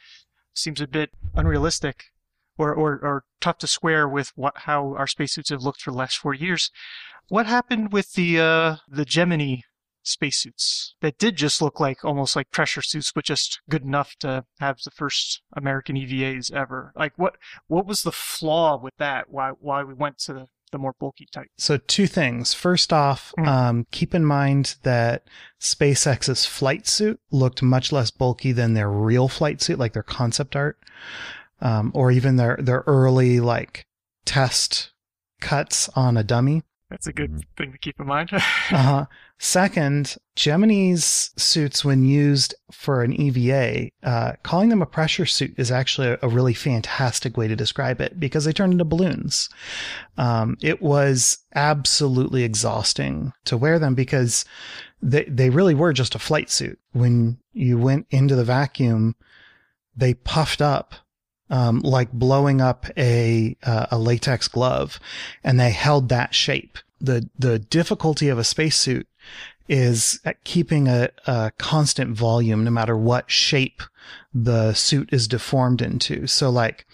[0.55, 2.05] seems a bit unrealistic.
[2.59, 5.97] Or, or, or tough to square with what how our spacesuits have looked for the
[5.97, 6.71] last four years.
[7.29, 9.63] What happened with the uh, the Gemini
[10.03, 14.45] spacesuits that did just look like almost like pressure suits, but just good enough to
[14.59, 16.93] have the first American EVAs ever.
[16.97, 17.37] Like what
[17.67, 19.31] what was the flaw with that?
[19.31, 21.49] Why why we went to the the more bulky type.
[21.59, 22.55] So two things.
[22.55, 23.47] First off, mm.
[23.47, 25.25] um, keep in mind that
[25.61, 30.57] SpaceX's flight suit looked much less bulky than their real flight suit, like their concept
[30.57, 30.79] art,
[31.61, 33.85] um, or even their their early like
[34.25, 34.93] test
[35.41, 36.63] cuts on a dummy.
[36.91, 37.41] That's a good mm-hmm.
[37.57, 38.31] thing to keep in mind.
[38.33, 39.07] uh-huh.
[39.39, 45.71] Second, Gemini's suits, when used for an EVA, uh, calling them a pressure suit is
[45.71, 49.49] actually a, a, really fantastic way to describe it because they turn into balloons.
[50.19, 54.45] Um, it was absolutely exhausting to wear them because
[55.01, 56.79] they, they really were just a flight suit.
[56.93, 59.15] When you went into the vacuum,
[59.97, 60.95] they puffed up
[61.51, 64.99] um, like blowing up a uh, a latex glove,
[65.45, 66.79] and they held that shape.
[67.01, 69.07] the The difficulty of a spacesuit
[69.69, 73.83] is at keeping a, a constant volume, no matter what shape
[74.35, 76.27] the suit is deformed into.
[76.27, 76.87] So, like,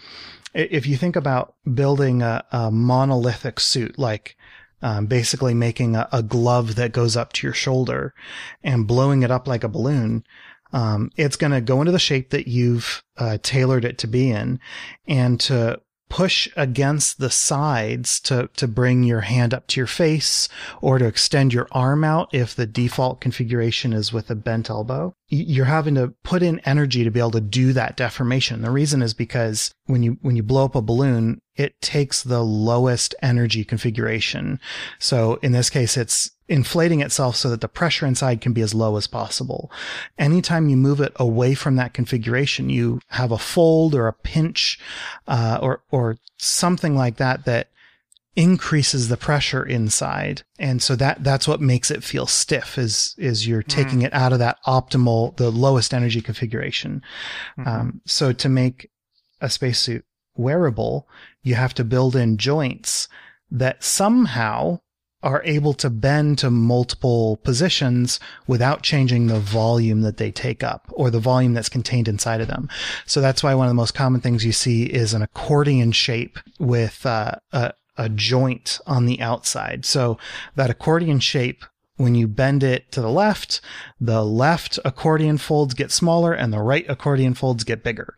[0.53, 4.37] if you think about building a, a monolithic suit, like
[4.83, 8.15] um, basically making a, a, glove that goes up to your shoulder
[8.63, 10.23] and blowing it up like a balloon,
[10.73, 14.31] um, it's going to go into the shape that you've uh, tailored it to be
[14.31, 14.61] in,
[15.07, 20.49] and to push against the sides to, to bring your hand up to your face
[20.81, 25.13] or to extend your arm out if the default configuration is with a bent elbow.
[25.29, 28.63] You're having to put in energy to be able to do that deformation.
[28.63, 32.45] The reason is because when you, when you blow up a balloon, it takes the
[32.45, 34.61] lowest energy configuration.
[34.99, 38.75] So in this case, it's inflating itself so that the pressure inside can be as
[38.75, 39.71] low as possible.
[40.19, 44.79] Anytime you move it away from that configuration, you have a fold or a pinch,
[45.27, 47.71] uh, or, or something like that that
[48.37, 50.43] increases the pressure inside.
[50.59, 54.05] And so that, that's what makes it feel stiff is, is you're taking mm.
[54.05, 57.03] it out of that optimal, the lowest energy configuration.
[57.59, 57.69] Mm-hmm.
[57.69, 58.91] Um, so to make
[59.41, 60.05] a spacesuit
[60.37, 61.09] wearable,
[61.43, 63.09] you have to build in joints
[63.51, 64.81] that somehow
[65.27, 70.87] are able to bend to multiple positions without changing the volume that they take up
[70.93, 72.69] or the volume that's contained inside of them.
[73.07, 76.39] So that's why one of the most common things you see is an accordion shape
[76.61, 79.85] with uh, a, a joint on the outside.
[79.85, 80.17] So
[80.55, 81.65] that accordion shape
[81.97, 83.61] when you bend it to the left,
[84.01, 88.15] the left accordion folds get smaller and the right accordion folds get bigger.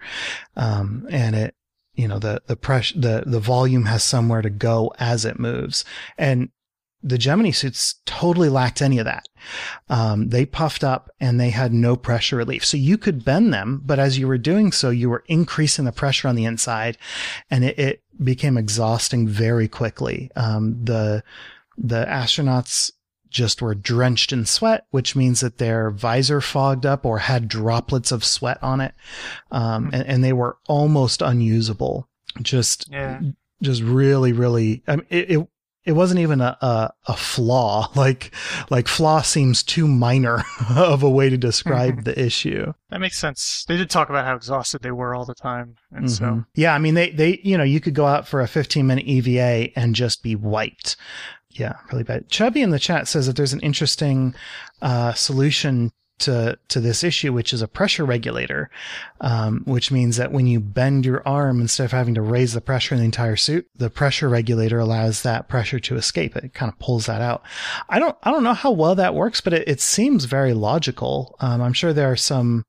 [0.57, 1.55] Um, and it,
[1.95, 5.87] you know, the, the pressure, the, the volume has somewhere to go as it moves.
[6.19, 6.51] And
[7.03, 9.29] the Gemini suits totally lacked any of that.
[9.89, 12.65] Um, they puffed up and they had no pressure relief.
[12.65, 15.93] So you could bend them, but as you were doing so, you were increasing the
[15.93, 16.99] pressure on the inside
[17.51, 20.31] and it, it became exhausting very quickly.
[20.35, 21.23] Um, the,
[21.77, 22.91] the astronauts
[23.31, 28.11] just were drenched in sweat, which means that their visor fogged up or had droplets
[28.11, 28.95] of sweat on it.
[29.53, 32.09] Um, and, and, they were almost unusable.
[32.41, 33.21] Just, yeah.
[33.63, 35.49] just really, really, I mean, it, it
[35.89, 37.91] it wasn't even a, a, a, flaw.
[37.97, 38.33] Like,
[38.71, 40.45] like flaw seems too minor
[40.77, 42.03] of a way to describe mm-hmm.
[42.03, 42.73] the issue.
[42.91, 43.65] That makes sense.
[43.67, 45.77] They did talk about how exhausted they were all the time.
[45.91, 46.41] And mm-hmm.
[46.41, 48.87] so, yeah, I mean, they, they, you know, you could go out for a 15
[48.87, 50.97] minute EVA and just be wiped.
[51.49, 52.29] Yeah, really bad.
[52.29, 54.35] Chubby in the chat says that there's an interesting,
[54.83, 58.71] uh, solution to to this issue, which is a pressure regulator,
[59.21, 62.61] um, which means that when you bend your arm instead of having to raise the
[62.61, 66.37] pressure in the entire suit, the pressure regulator allows that pressure to escape.
[66.37, 67.43] It kind of pulls that out.
[67.89, 71.37] I don't I don't know how well that works, but it, it seems very logical.
[71.41, 72.65] Um, I'm sure there are some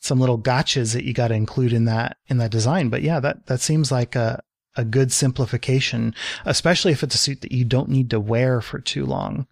[0.00, 3.20] some little gotchas that you got to include in that in that design, but yeah,
[3.20, 4.42] that that seems like a
[4.76, 8.80] a good simplification, especially if it's a suit that you don't need to wear for
[8.80, 9.46] too long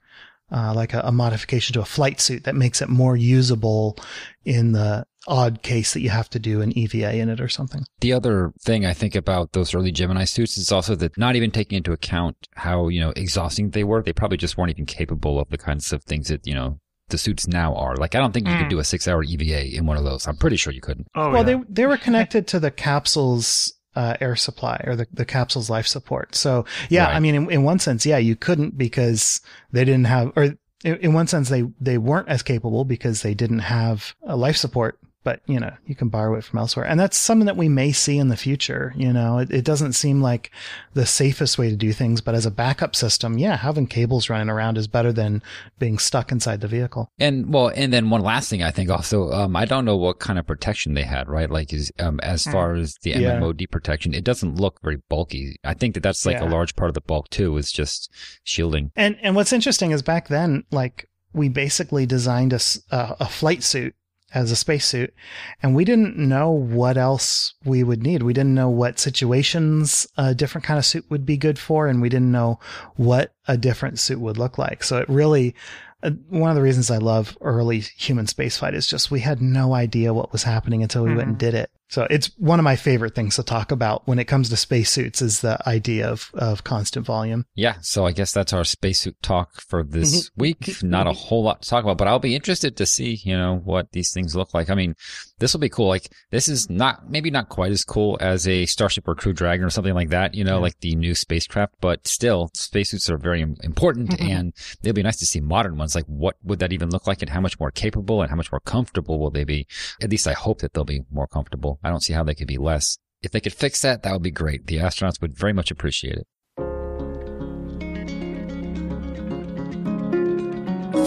[0.52, 3.96] uh, like a, a, modification to a flight suit that makes it more usable
[4.44, 7.84] in the odd case that you have to do an EVA in it or something.
[8.00, 11.50] The other thing I think about those early Gemini suits is also that not even
[11.50, 15.40] taking into account how, you know, exhausting they were, they probably just weren't even capable
[15.40, 17.96] of the kinds of things that, you know, the suits now are.
[17.96, 18.58] Like, I don't think you mm.
[18.60, 20.26] could do a six hour EVA in one of those.
[20.26, 21.06] I'm pretty sure you couldn't.
[21.14, 21.58] Oh, well, yeah.
[21.58, 25.86] they, they were connected to the capsules uh, air supply or the, the capsule's life
[25.86, 26.34] support.
[26.34, 27.16] So yeah, right.
[27.16, 30.44] I mean, in, in one sense, yeah, you couldn't because they didn't have, or
[30.84, 34.56] in, in one sense, they, they weren't as capable because they didn't have a life
[34.56, 36.86] support but you know you can borrow it from elsewhere.
[36.86, 39.38] And that's something that we may see in the future you know.
[39.38, 40.50] It, it, doesn't seem like
[40.92, 44.50] the safest way to do things but as a backup system yeah having cables running
[44.50, 45.42] around is better than
[45.78, 47.08] being stuck inside the vehicle.
[47.18, 50.18] And well and then one last thing i think also um, i don't know what
[50.18, 51.50] kind of protection they had right?
[51.50, 53.38] Like is um, as far as the yeah.
[53.38, 55.56] mmod protection it doesn't look very bulky.
[55.64, 56.48] I think that that's like yeah.
[56.48, 58.12] a large part of the bulk too is just
[58.44, 58.92] shielding.
[58.96, 63.94] And and what's interesting is back then like we basically designed a, a flight suit
[64.34, 65.14] as a spacesuit.
[65.62, 68.22] And we didn't know what else we would need.
[68.22, 71.86] We didn't know what situations a different kind of suit would be good for.
[71.86, 72.58] And we didn't know
[72.96, 74.82] what a different suit would look like.
[74.82, 75.54] So it really,
[76.02, 79.74] uh, one of the reasons I love early human spaceflight is just we had no
[79.74, 81.18] idea what was happening until we mm-hmm.
[81.18, 81.70] went and did it.
[81.92, 85.20] So it's one of my favorite things to talk about when it comes to spacesuits
[85.20, 87.44] is the idea of, of constant volume.
[87.54, 87.74] Yeah.
[87.82, 90.82] So I guess that's our spacesuit talk for this week.
[90.82, 93.60] Not a whole lot to talk about, but I'll be interested to see, you know,
[93.62, 94.70] what these things look like.
[94.70, 94.94] I mean,
[95.38, 95.88] this will be cool.
[95.88, 99.66] Like this is not, maybe not quite as cool as a Starship or Crew Dragon
[99.66, 100.62] or something like that, you know, yeah.
[100.62, 104.30] like the new spacecraft, but still spacesuits are very important mm-hmm.
[104.30, 105.94] and it'll be nice to see modern ones.
[105.94, 108.50] Like what would that even look like and how much more capable and how much
[108.50, 109.66] more comfortable will they be?
[110.00, 111.80] At least I hope that they'll be more comfortable.
[111.82, 112.98] I don't see how they could be less.
[113.22, 114.66] If they could fix that, that would be great.
[114.66, 116.26] The astronauts would very much appreciate it.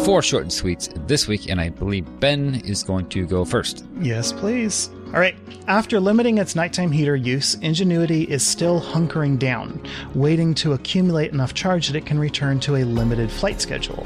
[0.05, 3.85] Four short and sweets this week, and I believe Ben is going to go first.
[3.99, 4.89] Yes, please.
[5.15, 9.81] All right, after limiting its nighttime heater use, Ingenuity is still hunkering down,
[10.13, 14.05] waiting to accumulate enough charge that it can return to a limited flight schedule.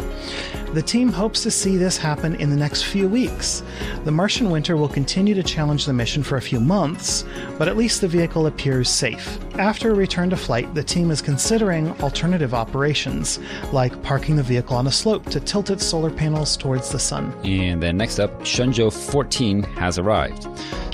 [0.74, 3.64] The team hopes to see this happen in the next few weeks.
[4.04, 7.26] The Martian winter will continue to challenge the mission for a few months,
[7.58, 9.40] but at least the vehicle appears safe.
[9.56, 13.40] After a return to flight, the team is considering alternative operations,
[13.74, 17.34] like parking the vehicle on a slope to tilt its solar panels towards the sun.
[17.44, 20.48] And then next up, Shenzhou 14 has arrived.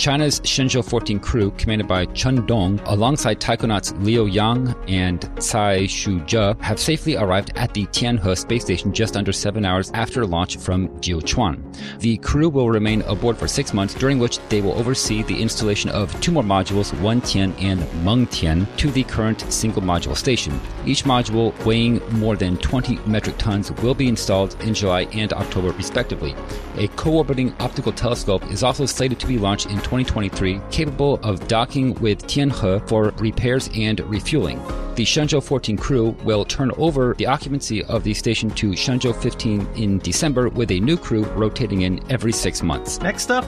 [0.05, 6.61] China's Shenzhou 14 crew, commanded by Chen Dong, alongside taikonauts Liu Yang and Cai Shuzhe,
[6.61, 10.89] have safely arrived at the Tianhe space station just under seven hours after launch from
[10.99, 11.59] Jiuquan.
[12.01, 15.89] The crew will remain aboard for six months, during which they will oversee the installation
[15.89, 20.61] of two more modules, Wentian and Mengtian, to the current single module station.
[20.85, 25.71] Each module, weighing more than 20 metric tons, will be installed in July and October,
[25.71, 26.35] respectively.
[26.77, 31.47] A co orbiting optical telescope is also slated to be launched in 2023, capable of
[31.47, 34.57] docking with Tianhe for repairs and refueling.
[34.95, 39.67] The Shenzhou 14 crew will turn over the occupancy of the station to Shenzhou 15
[39.75, 42.99] in December, with a new crew rotating in every six months.
[42.99, 43.45] Next up,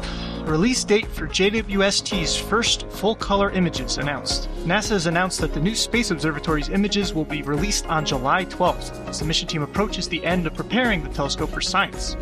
[0.47, 4.49] release date for JWST's first full color images announced.
[4.65, 9.07] NASA has announced that the new Space Observatory's images will be released on July 12th
[9.07, 12.15] as the mission team approaches the end of preparing the telescope for science.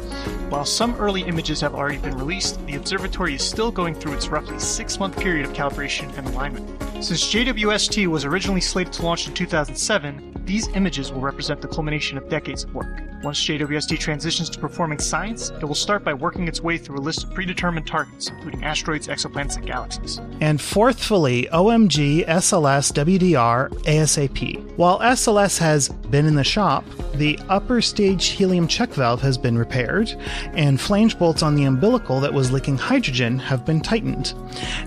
[0.49, 4.27] While some early images have already been released, the observatory is still going through its
[4.27, 6.67] roughly six month period of calibration and alignment.
[7.03, 12.17] Since JWST was originally slated to launch in 2007, these images will represent the culmination
[12.17, 13.01] of decades of work.
[13.23, 17.01] Once JWST transitions to performing science, it will start by working its way through a
[17.01, 20.19] list of predetermined targets, including asteroids, exoplanets, and galaxies.
[20.41, 24.77] And fourthfully, OMG, SLS, WDR, ASAP.
[24.77, 29.57] While SLS has been in the shop, the upper stage helium check valve has been
[29.57, 30.13] repaired,
[30.53, 34.33] and flange bolts on the umbilical that was leaking hydrogen have been tightened.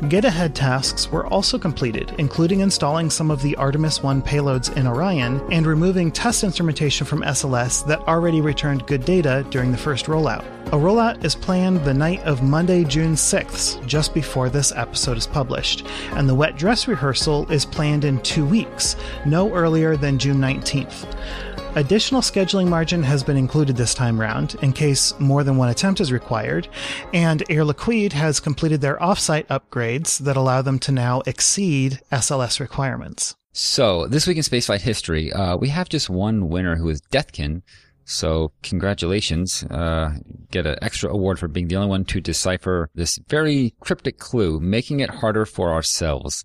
[0.09, 4.87] Get ahead tasks were also completed, including installing some of the Artemis 1 payloads in
[4.87, 10.07] Orion and removing test instrumentation from SLS that already returned good data during the first
[10.07, 10.45] rollout.
[10.69, 15.26] A rollout is planned the night of Monday, June 6th, just before this episode is
[15.26, 20.38] published, and the wet dress rehearsal is planned in two weeks, no earlier than June
[20.38, 21.14] 19th.
[21.74, 26.00] Additional scheduling margin has been included this time round in case more than one attempt
[26.00, 26.66] is required,
[27.12, 32.59] and Air Liquide has completed their offsite upgrades that allow them to now exceed SLS
[32.59, 33.37] requirements.
[33.52, 37.62] So, this week in spaceflight history, uh, we have just one winner who is Deathkin.
[38.09, 39.64] So, congratulations.
[39.64, 40.12] Uh,
[40.51, 44.61] get an extra award for being the only one to decipher this very cryptic clue,
[44.61, 46.42] making it harder for ourselves.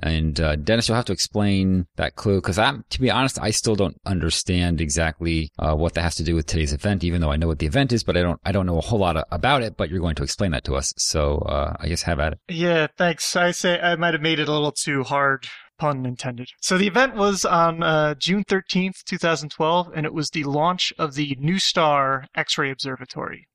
[0.00, 3.50] And uh, Dennis, you'll have to explain that clue because I'm, to be honest, I
[3.50, 7.02] still don't understand exactly uh, what that has to do with today's event.
[7.02, 8.82] Even though I know what the event is, but I don't, I don't know a
[8.82, 9.78] whole lot about it.
[9.78, 12.38] But you're going to explain that to us, so uh, I guess have at it.
[12.48, 13.34] Yeah, thanks.
[13.34, 16.50] I say I might have made it a little too hard pun intended.
[16.60, 21.14] So the event was on uh, June 13th, 2012, and it was the launch of
[21.14, 23.48] the NuSTAR X-ray Observatory.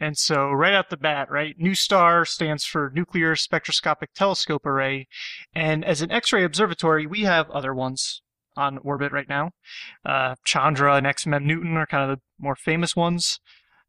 [0.00, 5.08] And so right out the bat, right, NuSTAR stands for Nuclear Spectroscopic Telescope Array.
[5.54, 8.22] And as an X-ray observatory, we have other ones
[8.56, 9.50] on orbit right now.
[10.04, 13.40] Uh, Chandra and XMM Newton are kind of the more famous ones.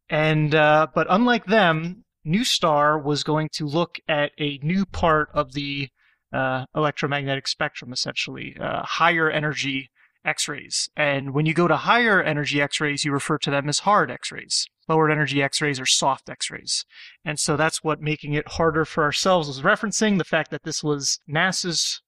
[0.08, 5.52] And, uh, but unlike them, NuSTAR was going to look at a new part of
[5.52, 5.88] the
[6.32, 9.90] uh, electromagnetic spectrum, essentially, uh, higher energy
[10.24, 10.90] X-rays.
[10.96, 14.66] And when you go to higher energy X-rays, you refer to them as hard X-rays.
[14.88, 16.84] Lower energy X-rays are soft X-rays.
[17.24, 20.82] And so that's what making it harder for ourselves was referencing the fact that this
[20.82, 22.02] was NASA's,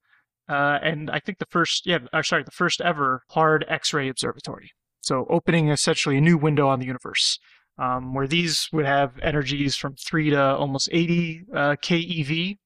[0.49, 4.73] uh, and I think the first, yeah, or sorry, the first ever hard X-ray observatory.
[5.01, 7.39] So opening essentially a new window on the universe.
[7.79, 12.59] Um, where these would have energies from 3 to almost 80 uh, keV,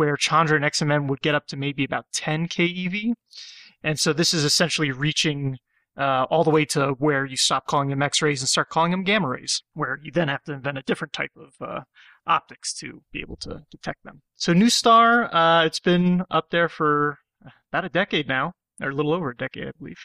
[0.00, 3.12] where Chandra and XMM would get up to maybe about 10 keV.
[3.82, 5.58] And so this is essentially reaching
[5.94, 9.04] uh, all the way to where you stop calling them X-rays and start calling them
[9.04, 11.80] gamma rays, where you then have to invent a different type of uh,
[12.26, 14.22] optics to be able to detect them.
[14.36, 17.18] So NuSTAR, uh, it's been up there for
[17.70, 19.98] about a decade now, or a little over a decade, I believe.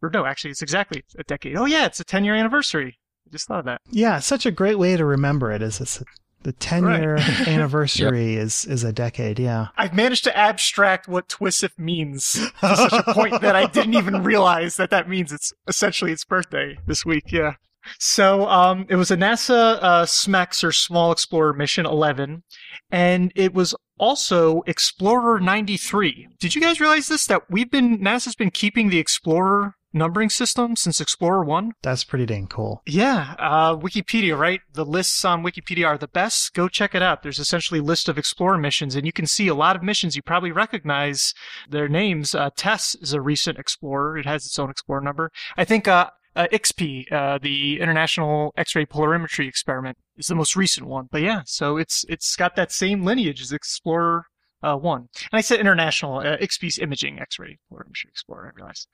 [0.00, 1.56] Or no, actually, it's exactly a decade.
[1.56, 3.00] Oh yeah, it's a 10 year anniversary.
[3.26, 3.80] I just thought of that.
[3.90, 6.00] Yeah, such a great way to remember it is it's
[6.42, 7.40] the 10 year right.
[7.48, 8.42] anniversary yep.
[8.42, 9.68] is is a decade, yeah.
[9.76, 14.22] I've managed to abstract what TWISIF means to such a point that I didn't even
[14.24, 17.54] realize that that means it's essentially its birthday this week, yeah.
[17.98, 22.42] So um, it was a NASA uh, SMEX or Small Explorer Mission 11,
[22.90, 26.28] and it was also Explorer 93.
[26.38, 27.26] Did you guys realize this?
[27.26, 31.72] That we've been NASA's been keeping the Explorer numbering system since Explorer 1.
[31.82, 32.82] That's pretty dang cool.
[32.86, 34.60] Yeah, uh, Wikipedia, right?
[34.72, 36.54] The lists on Wikipedia are the best.
[36.54, 37.22] Go check it out.
[37.22, 40.16] There's essentially a list of Explorer missions, and you can see a lot of missions
[40.16, 41.34] you probably recognize
[41.68, 42.34] their names.
[42.34, 44.18] Uh, TESS is a recent Explorer.
[44.18, 45.30] It has its own Explorer number.
[45.56, 50.86] I think uh, uh, IXPE, uh, the International X-ray Polarimetry Experiment, is the most recent
[50.86, 51.08] one.
[51.10, 54.26] But yeah, so it's it's got that same lineage as Explorer
[54.62, 55.08] uh, One.
[55.32, 56.18] And I said international.
[56.18, 58.52] Uh, IXPE's Imaging X-ray Polarimetry Explorer.
[58.54, 58.88] I realized,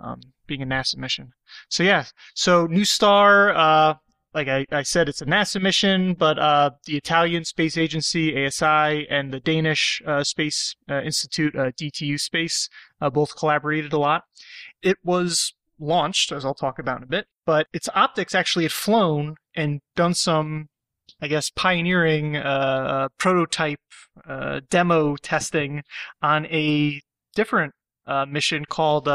[0.00, 1.32] um, being a NASA mission.
[1.68, 3.54] So yeah, so NuSTAR.
[3.56, 3.94] Uh,
[4.32, 9.08] like I, I said, it's a NASA mission, but uh, the Italian Space Agency (ASI)
[9.10, 12.68] and the Danish uh, Space uh, Institute uh, (DTU Space)
[13.00, 14.22] uh, both collaborated a lot.
[14.82, 18.72] It was launched, as I'll talk about in a bit, but its optics actually had
[18.72, 20.68] flown and done some,
[21.20, 23.80] I guess, pioneering uh, prototype
[24.28, 25.82] uh, demo testing
[26.22, 27.00] on a
[27.34, 27.74] different
[28.06, 29.08] uh, mission called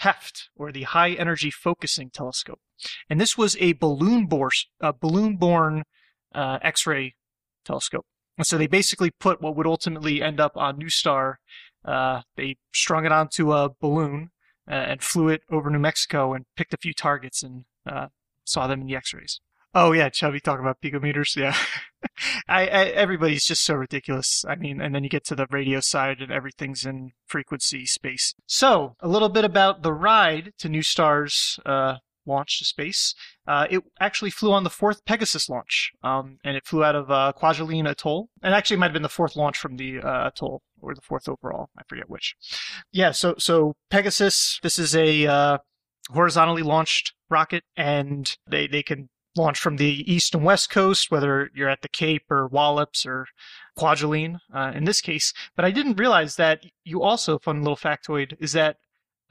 [0.00, 2.60] HEFT, or the High Energy Focusing Telescope.
[3.08, 5.84] And this was a balloon born, a balloon born
[6.34, 7.14] uh, X-ray
[7.64, 8.06] telescope.
[8.36, 11.36] And so they basically put what would ultimately end up on NuSTAR.
[11.84, 14.30] Uh, they strung it onto a balloon
[14.68, 18.08] uh, and flew it over New Mexico and picked a few targets and uh,
[18.44, 19.40] saw them in the X-rays.
[19.78, 21.36] Oh yeah, Chubby talking about picometers.
[21.36, 21.54] Yeah,
[22.48, 24.42] I, I, everybody's just so ridiculous.
[24.48, 28.34] I mean, and then you get to the radio side and everything's in frequency space.
[28.46, 33.14] So a little bit about the ride to NuStar's uh, launch to space.
[33.46, 37.10] Uh, it actually flew on the fourth Pegasus launch, um, and it flew out of
[37.10, 38.30] uh, Kwajalein Atoll.
[38.42, 41.02] And actually, it might have been the fourth launch from the uh, atoll, or the
[41.02, 41.68] fourth overall.
[41.78, 42.34] I forget which.
[42.92, 43.10] Yeah.
[43.10, 44.58] So so Pegasus.
[44.62, 45.58] This is a uh,
[46.10, 51.50] horizontally launched rocket, and they they can launch from the east and west coast, whether
[51.54, 53.26] you're at the Cape or Wallops or
[53.78, 55.32] Kwajalein uh, in this case.
[55.54, 58.76] But I didn't realize that you also, fun little factoid, is that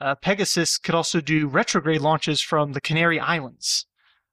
[0.00, 3.86] uh, Pegasus could also do retrograde launches from the Canary Islands.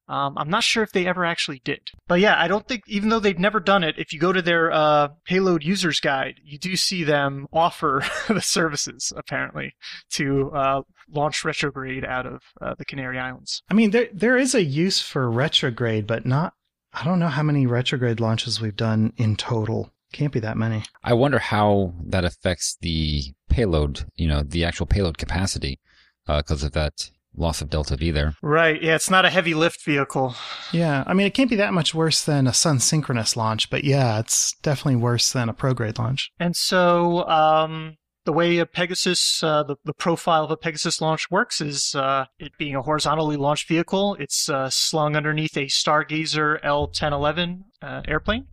[0.07, 1.79] Um, I'm not sure if they ever actually did.
[2.07, 4.41] But yeah, I don't think, even though they've never done it, if you go to
[4.41, 9.73] their uh, payload users guide, you do see them offer the services, apparently,
[10.11, 13.63] to uh, launch retrograde out of uh, the Canary Islands.
[13.69, 16.53] I mean, there there is a use for retrograde, but not,
[16.93, 19.91] I don't know how many retrograde launches we've done in total.
[20.11, 20.83] Can't be that many.
[21.03, 25.79] I wonder how that affects the payload, you know, the actual payload capacity
[26.27, 28.35] because uh, of that loss of delta V there.
[28.41, 28.81] Right.
[28.81, 30.35] Yeah, it's not a heavy lift vehicle.
[30.71, 33.83] Yeah, I mean, it can't be that much worse than a sun synchronous launch, but
[33.83, 36.31] yeah, it's definitely worse than a prograde launch.
[36.39, 41.29] And so, um, the way a Pegasus, uh, the, the profile of a Pegasus launch
[41.29, 44.15] works is uh, it being a horizontally launched vehicle.
[44.19, 48.47] It's uh, slung underneath a Stargazer L1011 uh, airplane.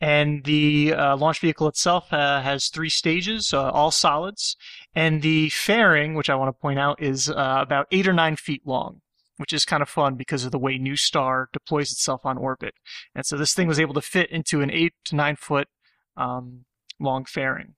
[0.00, 4.56] And the uh, launch vehicle itself uh, has three stages, uh, all solids.
[4.94, 8.36] And the fairing, which I want to point out, is uh, about eight or nine
[8.36, 9.00] feet long,
[9.36, 12.74] which is kind of fun because of the way NuSTAR deploys itself on orbit.
[13.14, 15.68] And so this thing was able to fit into an eight to nine foot
[16.16, 16.64] um,
[16.98, 17.74] long fairing.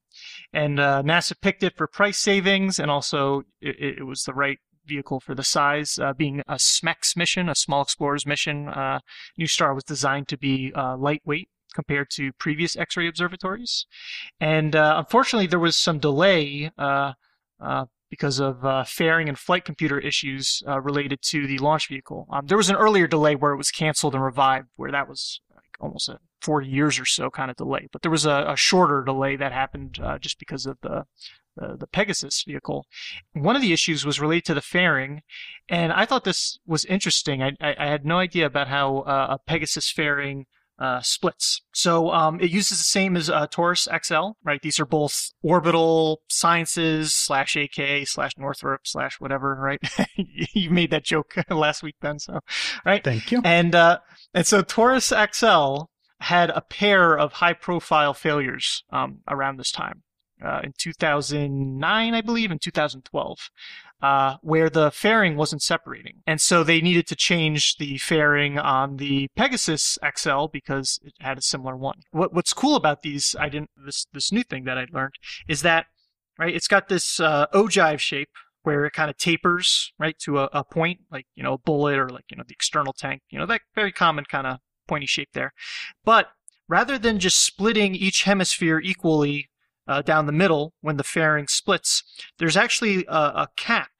[0.52, 4.58] And uh, NASA picked it for price savings, and also it, it was the right
[4.86, 5.98] vehicle for the size.
[5.98, 9.00] Uh, being a SMEX mission, a small explorers mission, uh,
[9.44, 13.86] Star was designed to be uh, lightweight compared to previous X-ray observatories.
[14.40, 17.12] And uh, unfortunately, there was some delay uh,
[17.60, 22.26] uh, because of uh, fairing and flight computer issues uh, related to the launch vehicle.
[22.30, 25.40] Um, there was an earlier delay where it was canceled and revived, where that was
[25.54, 27.86] like almost a 40 years or so kind of delay.
[27.92, 31.04] But there was a, a shorter delay that happened uh, just because of the
[31.56, 32.86] the, Pegasus vehicle.
[33.34, 35.20] One of the issues was related to the fairing,
[35.68, 37.42] and I thought this was interesting.
[37.42, 40.46] I, I, I had no idea about how a Pegasus fairing
[40.80, 41.62] uh, splits.
[41.72, 44.60] So um, it uses the same as uh, Taurus XL, right?
[44.62, 49.80] These are both orbital sciences slash AK slash Northrop slash whatever, right?
[50.16, 52.18] you made that joke last week, Ben.
[52.18, 52.40] So,
[52.84, 53.04] right?
[53.04, 53.42] Thank you.
[53.44, 53.98] And uh,
[54.32, 55.82] and so Taurus XL
[56.20, 60.02] had a pair of high profile failures um, around this time.
[60.44, 63.50] Uh, in 2009, I believe, and 2012
[64.02, 66.22] uh, where the fairing wasn't separating.
[66.26, 71.38] And so they needed to change the fairing on the Pegasus XL because it had
[71.38, 72.00] a similar one.
[72.10, 75.14] What, what's cool about these, I didn't, this, this new thing that I learned
[75.48, 75.86] is that,
[76.38, 78.30] right, it's got this uh, ogive shape
[78.62, 81.98] where it kind of tapers, right, to a, a point, like, you know, a bullet
[81.98, 85.06] or like, you know, the external tank, you know, that very common kind of pointy
[85.06, 85.52] shape there.
[86.04, 86.28] But
[86.68, 89.49] rather than just splitting each hemisphere equally
[89.90, 92.04] uh, down the middle when the fairing splits,
[92.38, 93.90] there's actually a, a, cap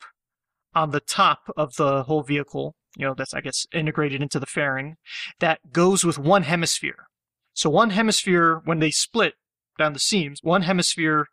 [0.72, 4.46] on the top of the whole vehicle, you know, that's, I guess, integrated into the
[4.46, 4.98] fairing,
[5.40, 7.08] that goes with one hemisphere.
[7.54, 9.34] So one hemisphere, when they split
[9.78, 11.26] down the seams, one hemisphere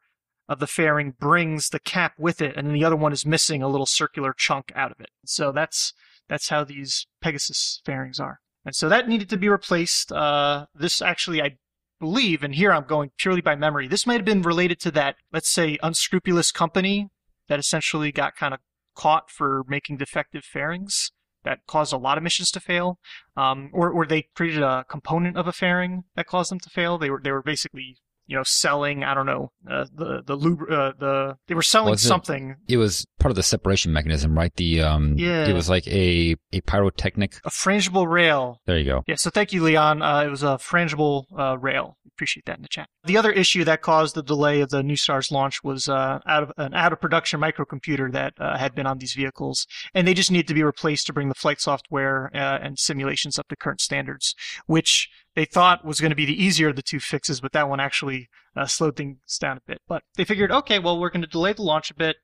[0.49, 3.61] of the fairing brings the cap with it, and then the other one is missing
[3.61, 5.11] a little circular chunk out of it.
[5.23, 5.93] So that's
[6.29, 8.39] that's how these Pegasus fairings are.
[8.65, 10.11] And so that needed to be replaced.
[10.11, 11.57] Uh, this actually, I
[11.99, 15.15] believe, and here I'm going purely by memory, this might have been related to that,
[15.31, 17.09] let's say, unscrupulous company
[17.47, 18.59] that essentially got kind of
[18.95, 21.11] caught for making defective fairings
[21.43, 22.99] that caused a lot of missions to fail,
[23.37, 26.97] um, or, or they created a component of a fairing that caused them to fail.
[26.97, 27.97] They were they were basically
[28.27, 31.91] you know, selling, I don't know, uh, the, the, lub- uh, the, they were selling
[31.91, 34.53] Was it- something, It was part of the separation mechanism, right?
[34.55, 35.47] The um, Yeah.
[35.47, 37.39] it was like a a pyrotechnic.
[37.45, 38.61] a frangible rail.
[38.65, 39.03] There you go.
[39.07, 40.01] Yeah, so thank you, Leon.
[40.01, 41.97] Uh, it was a frangible uh, rail.
[42.15, 42.87] Appreciate that in the chat.
[43.03, 46.51] The other issue that caused the delay of the NuSTAR's launch was uh, out of
[46.57, 50.31] an out of production microcomputer that uh, had been on these vehicles, and they just
[50.31, 53.81] needed to be replaced to bring the flight software uh, and simulations up to current
[53.81, 54.33] standards,
[54.65, 57.69] which they thought was going to be the easier of the two fixes, but that
[57.69, 59.79] one actually uh, slowed things down a bit.
[59.87, 62.15] But they figured, okay, well, we're going to delay the launch a bit,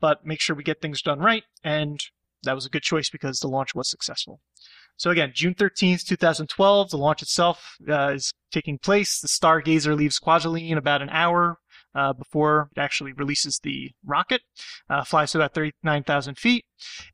[0.00, 2.00] but make sure we get things done right, and
[2.44, 4.40] that was a good choice because the launch was successful.
[4.96, 9.20] So again, June 13th, 2012, the launch itself uh, is taking place.
[9.20, 11.58] The Stargazer leaves Kwajalein about an hour
[11.94, 14.42] uh, before it actually releases the rocket,
[14.88, 16.64] uh, flies to about 39,000 feet,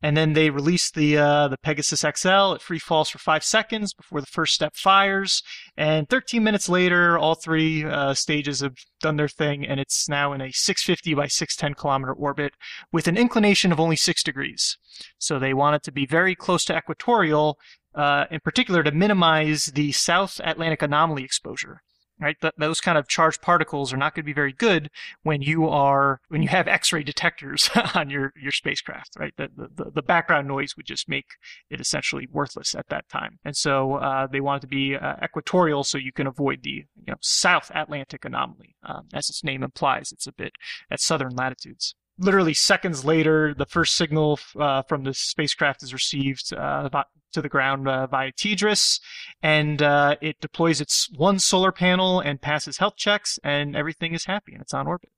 [0.02, 2.52] and then they release the uh, the Pegasus XL.
[2.52, 5.42] It free falls for five seconds before the first step fires,
[5.76, 10.32] and 13 minutes later, all three uh, stages have done their thing, and it's now
[10.32, 12.54] in a 650 by 610 kilometer orbit
[12.92, 14.76] with an inclination of only six degrees.
[15.18, 17.58] So they want it to be very close to equatorial,
[17.94, 21.82] uh, in particular to minimize the South Atlantic anomaly exposure.
[22.20, 24.90] Right, Th- those kind of charged particles are not going to be very good
[25.22, 29.10] when you are when you have X-ray detectors on your your spacecraft.
[29.18, 31.26] Right, the, the the background noise would just make
[31.70, 33.38] it essentially worthless at that time.
[33.44, 36.70] And so uh, they want it to be uh, equatorial, so you can avoid the
[36.96, 40.10] you know South Atlantic anomaly, um, as its name implies.
[40.10, 40.52] It's a bit
[40.90, 46.52] at southern latitudes literally seconds later, the first signal uh, from the spacecraft is received
[46.52, 46.88] uh,
[47.32, 49.00] to the ground uh, via TDRS,
[49.42, 54.24] and uh, it deploys its one solar panel and passes health checks, and everything is
[54.24, 55.10] happy and it's on orbit.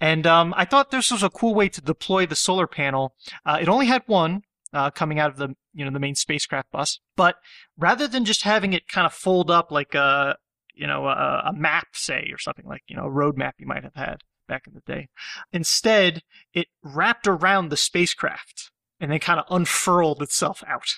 [0.00, 3.14] And um, I thought this was a cool way to deploy the solar panel.
[3.46, 4.42] Uh, it only had one.
[4.72, 7.36] Uh, coming out of the you know the main spacecraft bus, but
[7.78, 10.36] rather than just having it kind of fold up like a
[10.74, 13.68] you know a, a map, say, or something like you know a road map you
[13.68, 15.08] might have had back in the day,
[15.52, 16.22] Instead,
[16.52, 18.70] it wrapped around the spacecraft
[19.00, 20.88] and then kind of unfurled itself out.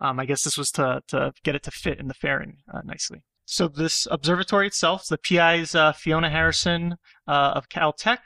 [0.00, 2.82] Um, I guess this was to, to get it to fit in the fairing uh,
[2.84, 3.22] nicely.
[3.44, 8.18] So this observatory itself, the PI's uh, Fiona Harrison uh, of Caltech,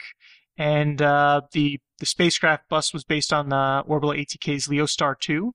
[0.57, 5.55] and uh, the the spacecraft bus was based on the Orbital ATK's Leostar 2,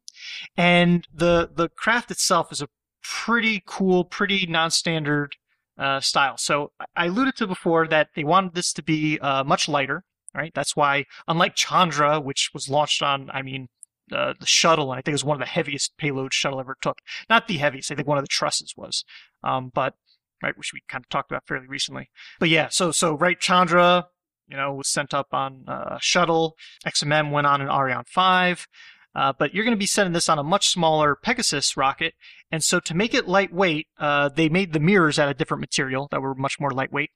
[0.55, 2.69] and the the craft itself is a
[3.03, 5.35] pretty cool, pretty non-standard
[5.77, 6.37] uh, style.
[6.37, 10.03] So I alluded to before that they wanted this to be uh, much lighter,
[10.33, 10.51] right?
[10.53, 13.69] That's why, unlike Chandra, which was launched on, I mean,
[14.11, 16.77] uh, the shuttle, and I think it was one of the heaviest payload shuttle ever
[16.81, 16.99] took.
[17.29, 19.03] Not the heaviest, I think one of the trusses was.
[19.43, 19.95] Um, but
[20.41, 22.09] right, which we kind of talked about fairly recently.
[22.39, 24.07] But yeah, so so right, Chandra,
[24.47, 26.55] you know, was sent up on uh, shuttle.
[26.85, 28.67] XMM went on an Ariane 5.
[29.15, 32.13] Uh, but you're going to be sending this on a much smaller Pegasus rocket,
[32.51, 36.07] and so to make it lightweight, uh, they made the mirrors out of different material
[36.11, 37.09] that were much more lightweight.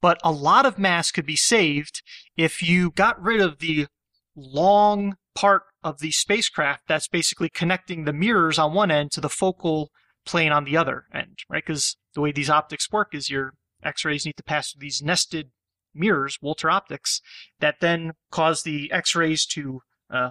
[0.00, 2.02] But a lot of mass could be saved
[2.36, 3.88] if you got rid of the
[4.36, 9.28] long part of the spacecraft that's basically connecting the mirrors on one end to the
[9.28, 9.90] focal
[10.24, 11.64] plane on the other end, right?
[11.66, 15.50] Because the way these optics work is your X-rays need to pass through these nested
[15.94, 17.20] mirrors, Wolter optics,
[17.60, 19.80] that then cause the X-rays to
[20.10, 20.30] uh,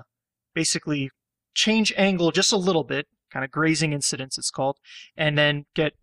[0.57, 1.11] basically
[1.53, 4.77] change angle just a little bit, kind of grazing incidence it's called,
[5.15, 5.93] and then get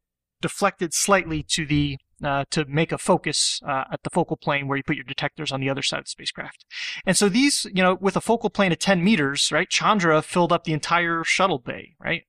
[0.41, 4.77] deflected slightly to the uh, to make a focus uh, at the focal plane where
[4.77, 6.65] you put your detectors on the other side of the spacecraft.
[7.05, 10.53] And so these, you know, with a focal plane of 10 meters, right, Chandra filled
[10.53, 12.23] up the entire shuttle bay, right?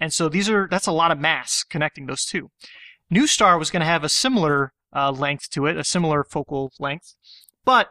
[0.00, 2.50] And so these are that's a lot of mass connecting those two.
[3.14, 7.14] NuSTAR was going to have a similar uh, length to it, a similar focal length,
[7.64, 7.90] but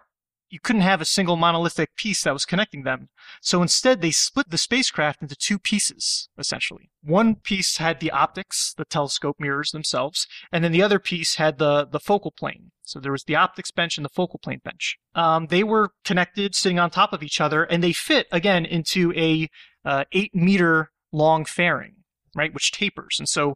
[0.50, 3.10] you couldn't have a single monolithic piece that was connecting them.
[3.42, 6.90] So instead, they split the spacecraft into two pieces, essentially.
[7.04, 11.58] One piece had the optics, the telescope mirrors themselves, and then the other piece had
[11.58, 12.72] the, the focal plane.
[12.84, 14.98] So there was the optics bench and the focal plane bench.
[15.14, 19.14] Um, they were connected, sitting on top of each other, and they fit, again, into
[19.16, 19.50] a
[19.86, 21.98] uh, eight meter long fairing,
[22.36, 23.18] right, which tapers.
[23.20, 23.56] And so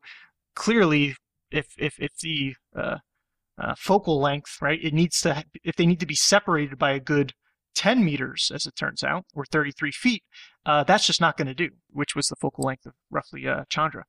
[0.56, 1.16] clearly,
[1.50, 2.98] if, if, if the uh,
[3.62, 4.80] uh, focal length, right?
[4.82, 7.34] It needs to, if they need to be separated by a good
[7.76, 10.24] 10 meters, as it turns out, or 33 feet,
[10.66, 13.64] uh, that's just not going to do, which was the focal length of roughly uh,
[13.70, 14.06] Chandra.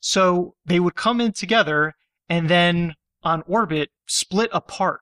[0.00, 1.94] So they would come in together
[2.28, 5.00] and then on orbit split apart.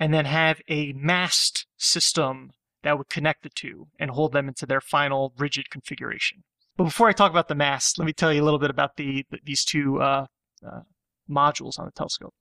[0.00, 2.50] and then have a mast system
[2.84, 6.44] that would connect the two and hold them into their final rigid configuration.
[6.76, 8.96] But before I talk about the mast, let me tell you a little bit about
[8.96, 10.26] the, the these two uh,
[10.64, 10.80] uh,
[11.28, 12.34] modules on the telescope.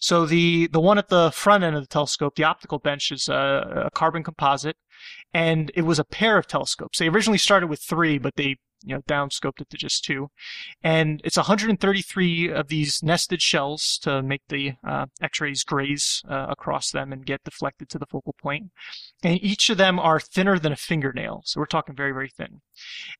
[0.00, 3.28] So the the one at the front end of the telescope, the optical bench, is
[3.28, 4.76] a, a carbon composite,
[5.32, 6.98] and it was a pair of telescopes.
[6.98, 10.28] They originally started with three, but they you know downscoped it to just two,
[10.82, 16.90] and it's 133 of these nested shells to make the uh, X-rays graze uh, across
[16.90, 18.70] them and get deflected to the focal point.
[19.22, 22.60] And each of them are thinner than a fingernail, so we're talking very very thin.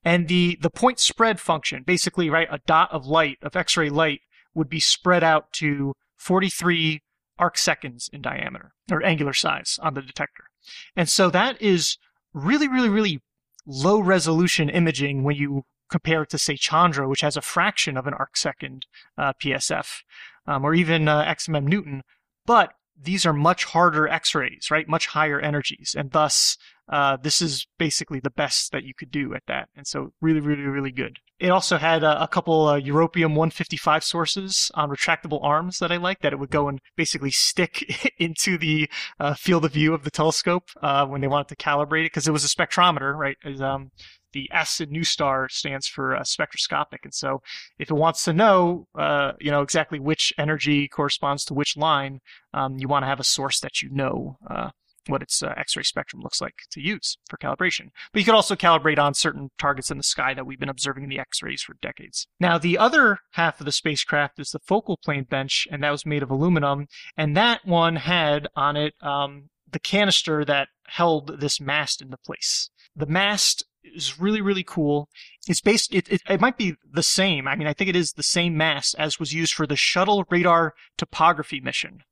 [0.04, 4.20] And the the point spread function, basically, right, a dot of light of X-ray light
[4.54, 7.02] would be spread out to 43
[7.38, 10.44] arc seconds in diameter or angular size on the detector.
[10.96, 11.98] And so that is
[12.32, 13.20] really, really, really
[13.66, 18.06] low resolution imaging when you compare it to, say, Chandra, which has a fraction of
[18.06, 18.86] an arc second
[19.18, 20.02] uh, PSF,
[20.46, 22.02] um, or even uh, XMM Newton.
[22.46, 24.88] But these are much harder X-rays, right?
[24.88, 26.56] Much higher energies, and thus
[26.88, 29.68] uh, this is basically the best that you could do at that.
[29.76, 31.18] And so, really, really, really good.
[31.44, 35.98] It also had a, a couple uh, Europium 155 sources on retractable arms that I
[35.98, 38.88] liked That it would go and basically stick into the
[39.20, 42.26] uh, field of view of the telescope uh, when they wanted to calibrate it, because
[42.26, 43.36] it was a spectrometer, right?
[43.60, 43.90] Um,
[44.32, 47.42] the S in NuSTAR stands for uh, spectroscopic, and so
[47.78, 52.20] if it wants to know, uh, you know, exactly which energy corresponds to which line,
[52.54, 54.38] um, you want to have a source that you know
[55.08, 57.90] what its uh, X-ray spectrum looks like to use for calibration.
[58.12, 61.04] But you could also calibrate on certain targets in the sky that we've been observing
[61.04, 62.26] in the X-rays for decades.
[62.40, 66.06] Now, the other half of the spacecraft is the focal plane bench, and that was
[66.06, 71.60] made of aluminum, and that one had on it um, the canister that held this
[71.60, 72.70] mast into place.
[72.96, 75.08] The mast is really really cool.
[75.46, 75.94] It's based.
[75.94, 77.46] It, it, it might be the same.
[77.46, 80.24] I mean, I think it is the same mast as was used for the shuttle
[80.30, 82.02] radar topography mission,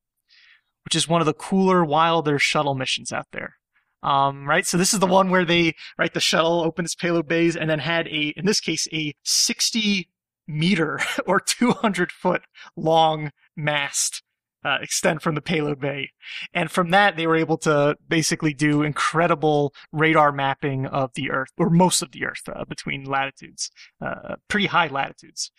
[0.84, 3.54] which is one of the cooler, wilder shuttle missions out there.
[4.02, 4.66] Um, right.
[4.66, 7.70] So this is the one where they right the shuttle opened its payload bays and
[7.70, 10.08] then had a in this case a 60
[10.48, 12.42] meter or 200 foot
[12.76, 14.22] long mast
[14.64, 16.10] uh, extend from the payload bay.
[16.54, 21.50] And from that, they were able to basically do incredible radar mapping of the Earth,
[21.58, 23.70] or most of the Earth, uh, between latitudes,
[24.00, 25.50] uh, pretty high latitudes.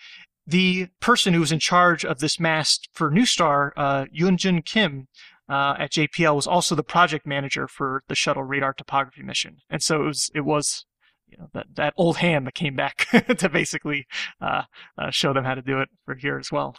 [0.46, 5.08] The person who was in charge of this mast for NuSTAR, uh, Yoonjun Kim,
[5.50, 9.58] uh, at JPL was also the project manager for the shuttle radar topography mission.
[9.70, 10.86] And so it was, it was
[11.28, 14.08] you know, that, that old hand that came back to basically
[14.42, 14.64] uh,
[14.98, 16.76] uh, show them how to do it for here as well.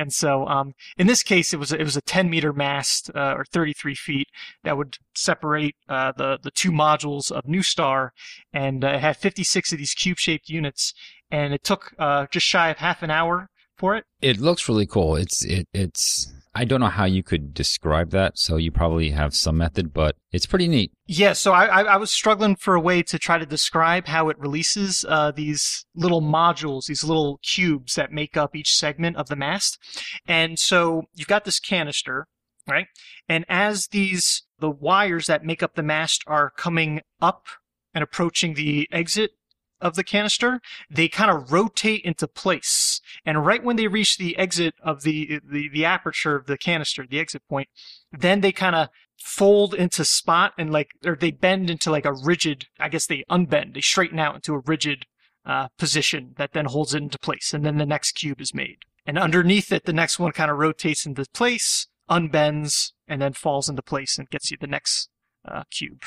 [0.00, 3.34] And so, um, in this case, it was it was a 10 meter mast uh,
[3.36, 4.28] or 33 feet
[4.64, 8.08] that would separate uh, the the two modules of NuSTAR,
[8.50, 10.94] and uh, it had 56 of these cube-shaped units,
[11.30, 14.04] and it took uh, just shy of half an hour for it.
[14.22, 15.16] It looks really cool.
[15.16, 19.34] It's it it's I don't know how you could describe that, so you probably have
[19.34, 20.92] some method, but it's pretty neat.
[21.06, 24.38] Yeah, so I, I, was struggling for a way to try to describe how it
[24.38, 29.36] releases uh, these little modules, these little cubes that make up each segment of the
[29.36, 29.78] mast.
[30.26, 32.26] And so you've got this canister,
[32.68, 32.86] right?
[33.28, 37.46] And as these, the wires that make up the mast are coming up
[37.94, 39.32] and approaching the exit
[39.80, 40.60] of the canister,
[40.90, 43.00] they kind of rotate into place.
[43.24, 47.06] And right when they reach the exit of the, the, the aperture of the canister,
[47.08, 47.68] the exit point,
[48.12, 52.12] then they kind of fold into spot and like, or they bend into like a
[52.12, 55.06] rigid, I guess they unbend, they straighten out into a rigid
[55.44, 57.54] uh, position that then holds it into place.
[57.54, 58.78] And then the next cube is made.
[59.06, 63.68] And underneath it, the next one kind of rotates into place, unbends, and then falls
[63.68, 65.08] into place and gets you the next
[65.44, 66.02] uh, cube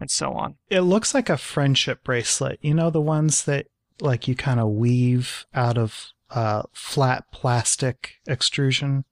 [0.00, 0.56] and so on.
[0.68, 2.58] It looks like a friendship bracelet.
[2.62, 3.66] You know, the ones that
[4.00, 9.04] like you kind of weave out of uh, flat plastic extrusion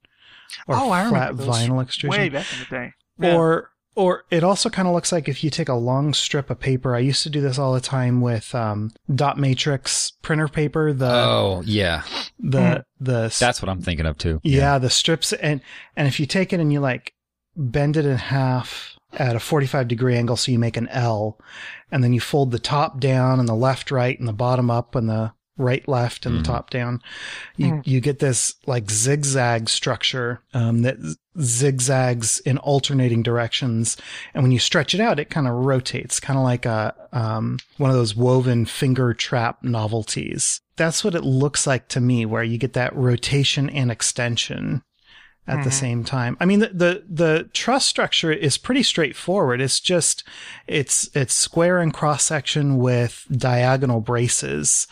[0.67, 2.21] or oh, I flat vinyl extrusion.
[2.21, 2.93] Way back in the day.
[3.19, 3.37] Yeah.
[3.37, 6.59] Or or it also kind of looks like if you take a long strip of
[6.59, 6.95] paper.
[6.95, 10.93] I used to do this all the time with um, dot matrix printer paper.
[10.93, 12.03] The oh yeah,
[12.39, 12.85] the mm.
[13.01, 14.41] the that's what I'm thinking of too.
[14.43, 15.61] Yeah, yeah, the strips and
[15.97, 17.15] and if you take it and you like
[17.55, 21.39] bend it in half at a 45 degree angle so you make an L
[21.91, 24.95] and then you fold the top down and the left right and the bottom up
[24.95, 26.39] and the right left and mm.
[26.39, 27.01] the top down
[27.57, 27.87] you mm.
[27.87, 30.97] you get this like zigzag structure um, that
[31.39, 33.97] zigzags in alternating directions
[34.33, 37.59] and when you stretch it out it kind of rotates kind of like a um,
[37.77, 42.43] one of those woven finger trap novelties that's what it looks like to me where
[42.43, 44.83] you get that rotation and extension
[45.47, 45.65] at mm-hmm.
[45.65, 46.37] the same time.
[46.41, 49.61] I mean, the, the, the truss structure is pretty straightforward.
[49.61, 50.25] It's just,
[50.67, 54.87] it's, it's square and cross section with diagonal braces.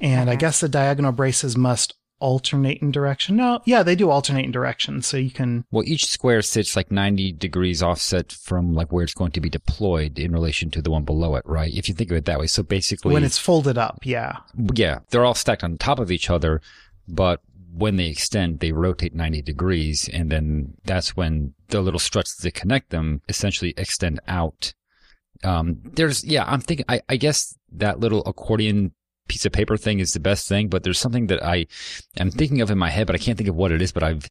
[0.00, 0.30] And mm-hmm.
[0.30, 3.36] I guess the diagonal braces must alternate in direction.
[3.36, 5.64] No, yeah, they do alternate in direction, so you can.
[5.70, 9.50] Well, each square sits like 90 degrees offset from like where it's going to be
[9.50, 11.74] deployed in relation to the one below it, right?
[11.74, 12.46] If you think of it that way.
[12.46, 14.36] So basically, when it's folded up, yeah,
[14.74, 16.62] yeah, they're all stacked on top of each other,
[17.08, 17.40] but
[17.74, 22.54] when they extend, they rotate 90 degrees, and then that's when the little struts that
[22.54, 24.74] connect them essentially extend out.
[25.42, 28.92] Um, there's, yeah, I'm thinking, I, I guess that little accordion
[29.28, 31.66] piece of paper thing is the best thing, but there's something that I
[32.18, 34.02] am thinking of in my head, but I can't think of what it is, but
[34.02, 34.30] I've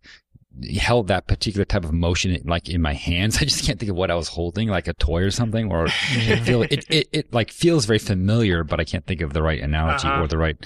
[0.78, 3.38] held that particular type of motion like in my hands.
[3.42, 5.88] I just can't think of what I was holding, like a toy or something, or
[5.88, 9.42] it, feel, it, it, it like feels very familiar, but I can't think of the
[9.42, 10.24] right analogy uh-huh.
[10.24, 10.58] or the right,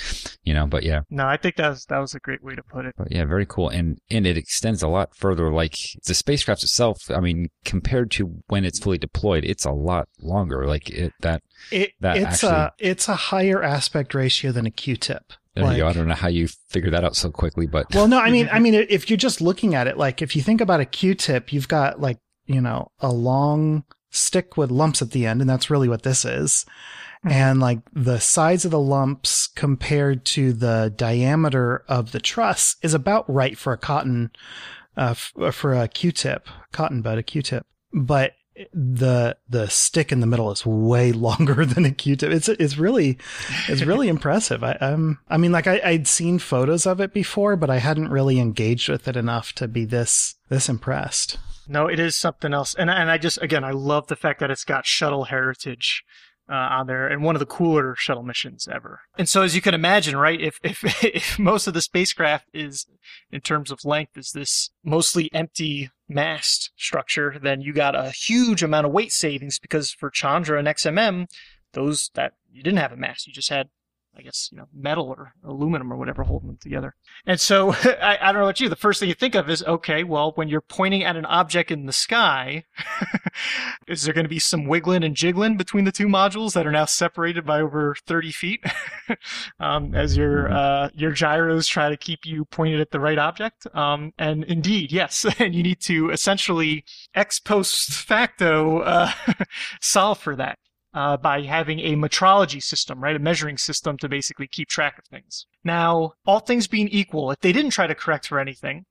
[0.43, 1.01] you know, but yeah.
[1.09, 2.95] No, I think that was, that was a great way to put it.
[2.97, 3.69] But yeah, very cool.
[3.69, 5.51] And, and it extends a lot further.
[5.51, 5.75] Like
[6.05, 10.65] the spacecraft itself, I mean, compared to when it's fully deployed, it's a lot longer.
[10.65, 14.71] Like it, that, it, that it's actually, a, it's a higher aspect ratio than a
[14.71, 15.33] Q-tip.
[15.55, 15.87] There like, you go.
[15.87, 18.49] I don't know how you figured that out so quickly, but well, no, I mean,
[18.51, 21.53] I mean, if you're just looking at it, like if you think about a Q-tip,
[21.53, 25.69] you've got like you know a long stick with lumps at the end, and that's
[25.69, 26.65] really what this is.
[27.19, 27.31] Mm-hmm.
[27.31, 32.93] And like the size of the lumps compared to the diameter of the truss is
[32.93, 34.31] about right for a cotton,
[34.97, 37.65] uh, f- for a Q-tip, cotton bud, a Q-tip.
[37.93, 38.33] But
[38.73, 42.31] the the stick in the middle is way longer than a Q-tip.
[42.31, 43.17] It's it's really
[43.67, 44.63] it's really impressive.
[44.63, 48.09] I um I mean like I, I'd seen photos of it before, but I hadn't
[48.09, 51.37] really engaged with it enough to be this this impressed.
[51.67, 54.51] No, it is something else, and and I just again I love the fact that
[54.51, 56.03] it's got shuttle heritage
[56.49, 59.01] uh, on there and one of the cooler shuttle missions ever.
[59.17, 62.85] And so, as you can imagine, right, if, if, if most of the spacecraft is,
[63.31, 68.63] in terms of length, is this mostly empty mast structure, then you got a huge
[68.63, 71.27] amount of weight savings because for Chandra and XMM,
[71.73, 73.69] those that you didn't have a mast, you just had
[74.17, 76.95] I guess, you know, metal or aluminum or whatever holding them together.
[77.25, 79.63] And so I, I, don't know about you, the first thing you think of is,
[79.63, 82.65] okay, well, when you're pointing at an object in the sky,
[83.87, 86.71] is there going to be some wiggling and jiggling between the two modules that are
[86.71, 88.63] now separated by over 30 feet
[89.59, 90.55] um, as your, mm-hmm.
[90.55, 93.67] uh, your gyros try to keep you pointed at the right object?
[93.73, 95.25] Um, and indeed, yes.
[95.39, 99.11] and you need to essentially ex post facto, uh,
[99.81, 100.57] solve for that
[100.95, 103.15] uh, by having a metrology system, right?
[103.15, 105.45] A measuring system to basically keep track of things.
[105.63, 108.85] Now, all things being equal, if they didn't try to correct for anything,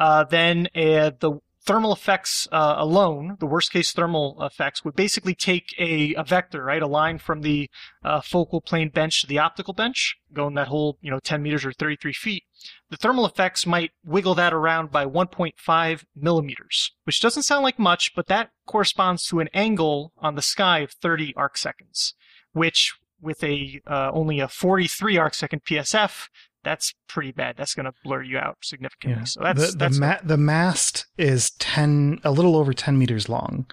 [0.00, 5.34] uh, then uh, the thermal effects uh, alone, the worst case thermal effects, would basically
[5.34, 7.70] take a, a vector, right, a line from the
[8.04, 11.64] uh, focal plane bench to the optical bench, going that whole, you know, 10 meters
[11.64, 12.44] or 33 feet.
[12.90, 18.12] The thermal effects might wiggle that around by 1.5 millimeters, which doesn't sound like much,
[18.14, 22.14] but that corresponds to an angle on the sky of 30 arc seconds,
[22.52, 26.28] which with a uh, only a 43 arc second PSF
[26.64, 27.56] that's pretty bad.
[27.56, 29.20] That's going to blur you out significantly.
[29.20, 29.24] Yeah.
[29.24, 33.28] So that's the that's the, ma- the, mast is ten, a little over ten meters
[33.28, 33.66] long.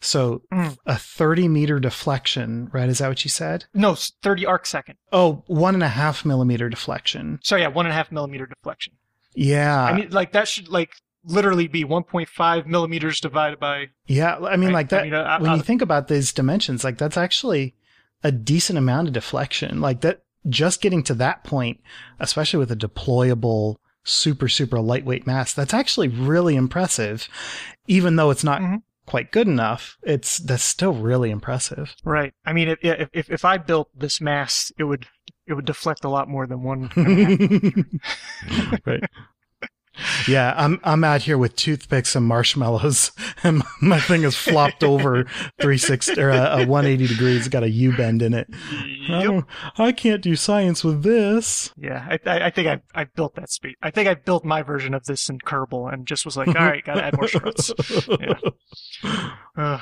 [0.00, 0.76] So mm.
[0.86, 2.88] a thirty meter deflection, right?
[2.88, 3.66] Is that what you said?
[3.74, 4.96] No, thirty arc second.
[5.12, 7.40] Oh, one and a half millimeter deflection.
[7.42, 8.94] So yeah, one and a half millimeter deflection.
[9.34, 10.90] Yeah, I mean, like that should like
[11.26, 13.88] literally be 1.5 millimeters divided by.
[14.06, 14.74] Yeah, I mean, right?
[14.74, 15.00] like that.
[15.00, 17.74] I mean, uh, when uh, you think about these dimensions, like that's actually
[18.22, 19.80] a decent amount of deflection.
[19.80, 21.80] Like that just getting to that point,
[22.20, 27.28] especially with a deployable super, super lightweight mast, that's actually really impressive.
[27.86, 28.76] Even though it's not mm-hmm.
[29.06, 31.94] quite good enough, it's, that's still really impressive.
[32.04, 32.32] Right.
[32.44, 35.06] I mean, if, if, if I built this mast, it would,
[35.46, 36.90] it would deflect a lot more than one.
[38.86, 39.04] right
[40.26, 45.24] yeah, I'm I'm out here with toothpicks and marshmallows, and my thing is flopped over
[45.60, 47.40] 360 or a, a 180 degrees.
[47.40, 48.48] It's got a U bend in it.
[49.08, 49.44] Yep.
[49.78, 51.72] I, I, can't do science with this.
[51.76, 53.76] Yeah, I, I think I I built that speed.
[53.82, 56.54] I think I built my version of this in Kerbal and just was like, all
[56.54, 57.72] right, gotta add more struts.
[58.20, 59.30] Yeah.
[59.56, 59.80] Uh,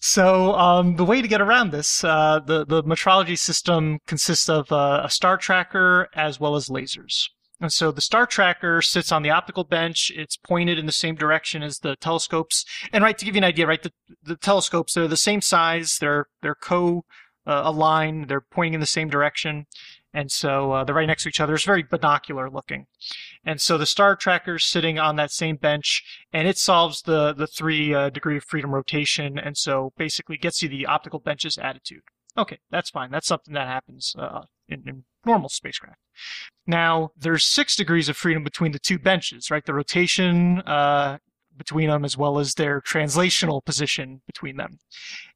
[0.00, 4.70] so um, the way to get around this, uh, the the metrology system consists of
[4.70, 7.28] uh, a star tracker as well as lasers.
[7.64, 10.12] And so the star tracker sits on the optical bench.
[10.14, 12.66] It's pointed in the same direction as the telescopes.
[12.92, 13.90] And right to give you an idea, right, the,
[14.22, 15.96] the telescopes they're the same size.
[15.98, 17.06] They're they're co
[17.46, 18.28] uh, aligned.
[18.28, 19.64] They're pointing in the same direction.
[20.12, 21.54] And so uh, they're right next to each other.
[21.54, 22.84] It's very binocular looking.
[23.46, 26.04] And so the star tracker is sitting on that same bench,
[26.34, 30.60] and it solves the the three uh, degree of freedom rotation, and so basically gets
[30.62, 32.02] you the optical bench's attitude.
[32.36, 33.10] Okay, that's fine.
[33.10, 35.98] That's something that happens uh, in, in normal spacecraft.
[36.66, 39.64] Now, there's six degrees of freedom between the two benches, right?
[39.64, 41.18] The rotation uh,
[41.56, 44.78] between them as well as their translational position between them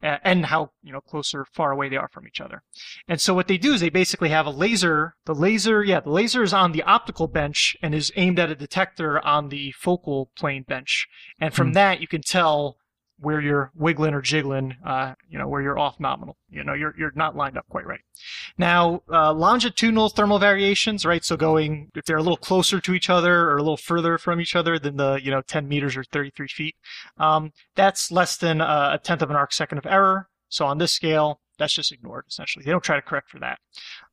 [0.02, 2.62] uh, and how you know close or far away they are from each other
[3.06, 6.10] and so what they do is they basically have a laser the laser yeah the
[6.10, 10.30] laser is on the optical bench and is aimed at a detector on the focal
[10.36, 11.06] plane bench
[11.40, 11.74] and from mm.
[11.74, 12.77] that you can tell
[13.20, 16.36] where you're wiggling or jiggling, uh, you know, where you're off nominal.
[16.50, 18.00] You know, you're, you're not lined up quite right.
[18.56, 21.24] Now, uh, longitudinal thermal variations, right?
[21.24, 24.40] So going, if they're a little closer to each other or a little further from
[24.40, 26.76] each other than the, you know, 10 meters or 33 feet,
[27.18, 30.28] um, that's less than a tenth of an arc second of error.
[30.48, 32.64] So on this scale, that's just ignored essentially.
[32.64, 33.58] They don't try to correct for that,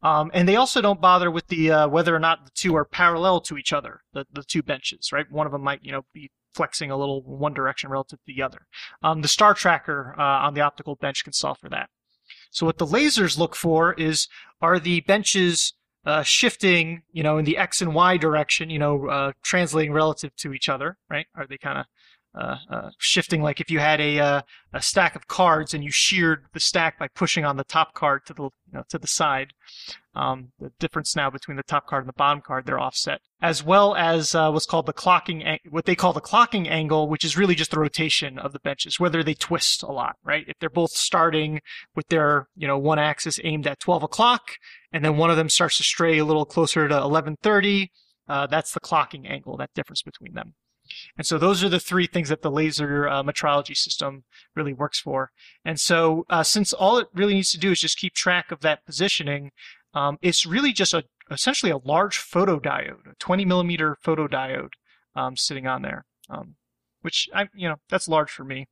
[0.02, 2.86] um, and they also don't bother with the uh, whether or not the two are
[2.86, 4.02] parallel to each other.
[4.14, 5.32] The the two benches, right?
[5.32, 8.42] One of them might you know be flexing a little one direction relative to the
[8.42, 8.68] other.
[9.04, 11.90] Um, the star tracker uh, on the optical bench can solve for that.
[12.52, 14.28] So what the lasers look for is
[14.62, 15.74] are the benches
[16.06, 20.36] uh, shifting, you know, in the x and y direction, you know, uh, translating relative
[20.38, 21.26] to each other, right?
[21.36, 21.86] Are they kind of
[22.36, 24.42] uh, uh, shifting like if you had a uh,
[24.74, 28.26] a stack of cards and you sheared the stack by pushing on the top card
[28.26, 29.54] to the you know, to the side.
[30.16, 33.64] Um, the difference now between the top card and the bottom card they're offset, as
[33.64, 37.38] well as uh, what's called the clocking what they call the clocking angle, which is
[37.38, 40.44] really just the rotation of the benches, whether they twist a lot, right?
[40.48, 41.62] If they're both starting
[41.96, 44.52] with their you know one axis aimed at 12 o'clock,
[44.92, 47.90] and then one of them starts to stray a little closer to 11:30.
[48.28, 50.56] Uh, that's the clocking angle, that difference between them.
[51.18, 54.24] And so those are the three things that the laser uh, metrology system
[54.56, 55.32] really works for.
[55.64, 58.62] And so uh, since all it really needs to do is just keep track of
[58.62, 59.52] that positioning,
[59.94, 64.74] um, it's really just a essentially a large photodiode, a 20 millimeter photodiode
[65.16, 66.06] um, sitting on there.
[66.30, 66.56] Um,
[67.06, 68.66] which I, you know, that's large for me.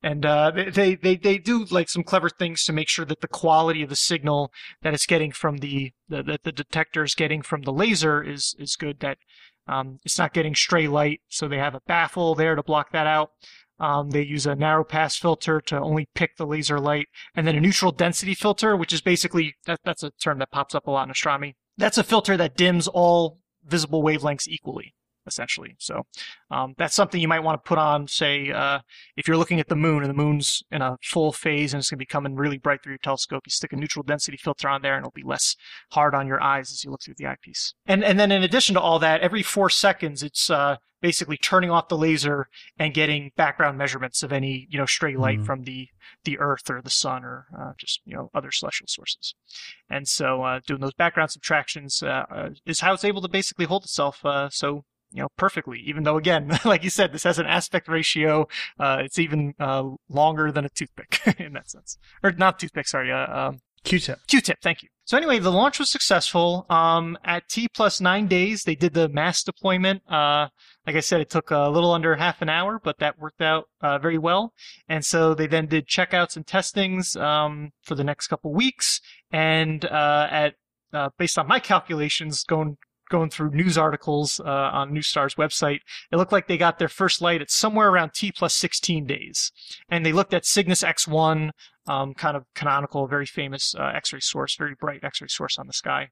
[0.00, 3.26] And uh, they, they they do like some clever things to make sure that the
[3.26, 4.52] quality of the signal
[4.82, 8.54] that it's getting from the the, the, the detector is getting from the laser is
[8.60, 9.00] is good.
[9.00, 9.18] That
[9.66, 13.06] um, it's not getting stray light, so they have a baffle there to block that
[13.06, 13.32] out.
[13.78, 17.56] Um, they use a narrow pass filter to only pick the laser light, and then
[17.56, 20.90] a neutral density filter, which is basically that, that's a term that pops up a
[20.90, 21.56] lot in astronomy.
[21.78, 24.94] That's a filter that dims all visible wavelengths equally
[25.26, 25.76] essentially.
[25.78, 26.02] So
[26.50, 28.80] um, that's something you might want to put on, say, uh,
[29.16, 31.90] if you're looking at the moon and the moon's in a full phase and it's
[31.90, 34.68] going to be coming really bright through your telescope, you stick a neutral density filter
[34.68, 35.56] on there and it'll be less
[35.92, 37.74] hard on your eyes as you look through the eyepiece.
[37.86, 41.70] And and then in addition to all that, every four seconds, it's uh, basically turning
[41.70, 42.48] off the laser
[42.78, 45.46] and getting background measurements of any you know stray light mm-hmm.
[45.46, 45.88] from the
[46.24, 49.34] the Earth or the Sun or uh, just you know other celestial sources.
[49.88, 53.66] And so uh, doing those background subtractions uh, uh, is how it's able to basically
[53.66, 54.20] hold itself.
[54.50, 55.80] so you know, perfectly.
[55.80, 58.46] Even though, again, like you said, this has an aspect ratio.
[58.78, 62.88] Uh, it's even uh, longer than a toothpick in that sense, or not toothpick.
[62.88, 64.18] Sorry, uh, um, Q-tip.
[64.26, 64.58] Q-tip.
[64.62, 64.88] Thank you.
[65.04, 66.66] So anyway, the launch was successful.
[66.70, 70.02] Um, at T plus nine days, they did the mast deployment.
[70.08, 70.48] Uh,
[70.86, 73.64] like I said, it took a little under half an hour, but that worked out
[73.80, 74.52] uh, very well.
[74.88, 79.00] And so they then did checkouts and testings um, for the next couple weeks.
[79.32, 80.54] And uh, at
[80.92, 82.76] uh, based on my calculations, going
[83.10, 85.80] going through news articles uh, on NuStar's website,
[86.10, 89.52] it looked like they got their first light at somewhere around T plus 16 days.
[89.90, 91.50] And they looked at Cygnus X1,
[91.86, 95.72] um, kind of canonical, very famous uh, X-ray source, very bright X-ray source on the
[95.72, 96.08] sky.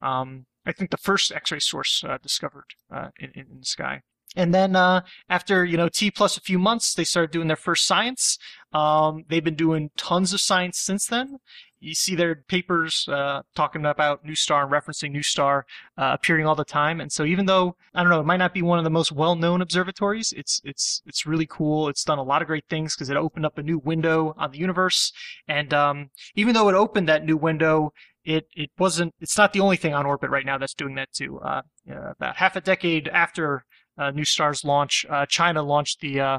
[0.00, 4.02] Um, I think the first X-ray source uh, discovered uh, in, in, the sky.
[4.34, 7.56] And then uh, after you know T plus a few months, they started doing their
[7.56, 8.38] first science.
[8.72, 11.38] Um, they've been doing tons of science since then,
[11.80, 15.62] you see their papers uh, talking about NuSTAR and referencing NuStar
[15.98, 17.00] uh, appearing all the time.
[17.00, 19.12] And so even though I don't know, it might not be one of the most
[19.12, 21.88] well-known observatories, it's it's it's really cool.
[21.88, 24.50] It's done a lot of great things because it opened up a new window on
[24.52, 25.12] the universe.
[25.46, 27.92] And um, even though it opened that new window,
[28.24, 29.14] it it wasn't.
[29.20, 31.38] It's not the only thing on orbit right now that's doing that too.
[31.40, 33.64] Uh, about half a decade after
[33.98, 36.38] uh, Star's launch, uh, China launched the uh,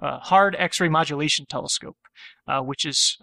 [0.00, 1.96] Hard X-ray Modulation Telescope,
[2.64, 3.18] which is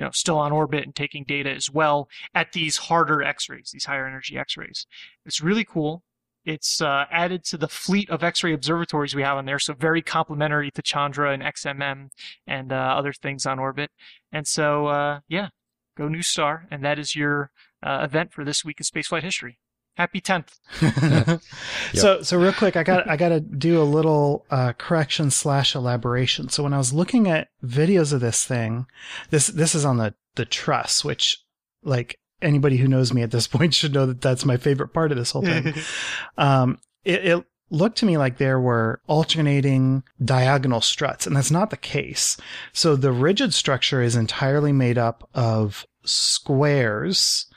[0.00, 3.84] you know, still on orbit and taking data as well at these harder X-rays, these
[3.84, 4.86] higher energy X-rays.
[5.26, 6.02] It's really cool.
[6.42, 10.00] It's uh, added to the fleet of X-ray observatories we have on there, so very
[10.00, 12.08] complementary to Chandra and XMM
[12.46, 13.90] and uh, other things on orbit.
[14.32, 15.48] And so, uh, yeah,
[15.98, 17.50] go NuStar, and that is your
[17.82, 19.58] uh, event for this week in spaceflight history.
[20.00, 20.58] Happy 10th.
[21.28, 21.40] yep.
[21.92, 25.74] So, so real quick, I got, I got to do a little, uh, correction slash
[25.74, 26.48] elaboration.
[26.48, 28.86] So when I was looking at videos of this thing,
[29.28, 31.44] this, this is on the, the truss, which
[31.82, 35.12] like anybody who knows me at this point should know that that's my favorite part
[35.12, 35.74] of this whole thing.
[36.38, 41.68] um, it, it looked to me like there were alternating diagonal struts, and that's not
[41.68, 42.38] the case.
[42.72, 47.49] So the rigid structure is entirely made up of squares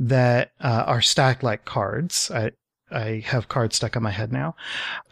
[0.00, 2.30] that uh, are stacked like cards.
[2.30, 2.52] I,
[2.90, 4.56] I have cards stuck on my head now.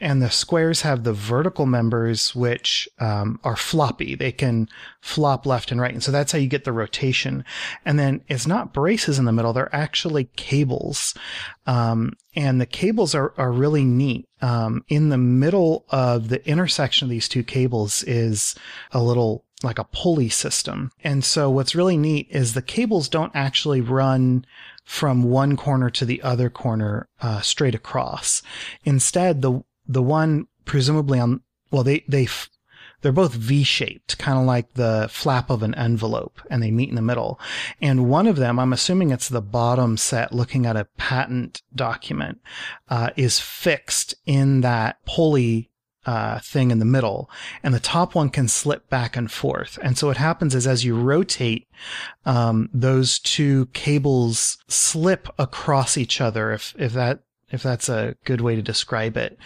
[0.00, 4.14] And the squares have the vertical members, which um, are floppy.
[4.14, 4.68] They can
[5.00, 5.92] flop left and right.
[5.92, 7.44] And so that's how you get the rotation.
[7.84, 9.52] And then it's not braces in the middle.
[9.52, 11.14] They're actually cables.
[11.66, 14.26] Um, and the cables are, are really neat.
[14.40, 18.54] Um, in the middle of the intersection of these two cables is
[18.90, 20.92] a little like a pulley system.
[21.02, 24.44] And so what's really neat is the cables don't actually run
[24.88, 28.42] from one corner to the other corner uh, straight across.
[28.84, 32.26] Instead, the the one presumably on well they they
[33.02, 36.94] they're both V-shaped, kind of like the flap of an envelope, and they meet in
[36.94, 37.38] the middle.
[37.82, 42.40] And one of them, I'm assuming it's the bottom set, looking at a patent document,
[42.88, 45.70] uh, is fixed in that pulley
[46.08, 47.30] uh, thing in the middle,
[47.62, 49.78] and the top one can slip back and forth.
[49.82, 51.68] And so what happens is as you rotate,
[52.24, 56.50] um, those two cables slip across each other.
[56.50, 59.36] If if that if that's a good way to describe it,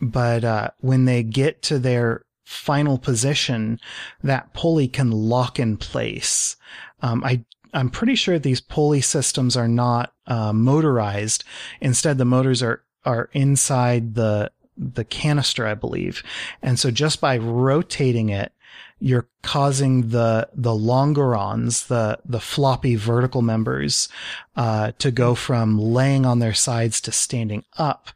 [0.00, 3.80] but uh, when they get to their final position,
[4.22, 6.54] that pulley can lock in place.
[7.02, 11.42] Um, I I'm pretty sure these pulley systems are not uh, motorized.
[11.80, 16.22] Instead, the motors are are inside the the canister, I believe.
[16.62, 18.52] And so just by rotating it,
[19.00, 24.08] you're causing the the longerons, the the floppy vertical members,
[24.56, 28.10] uh, to go from laying on their sides to standing up,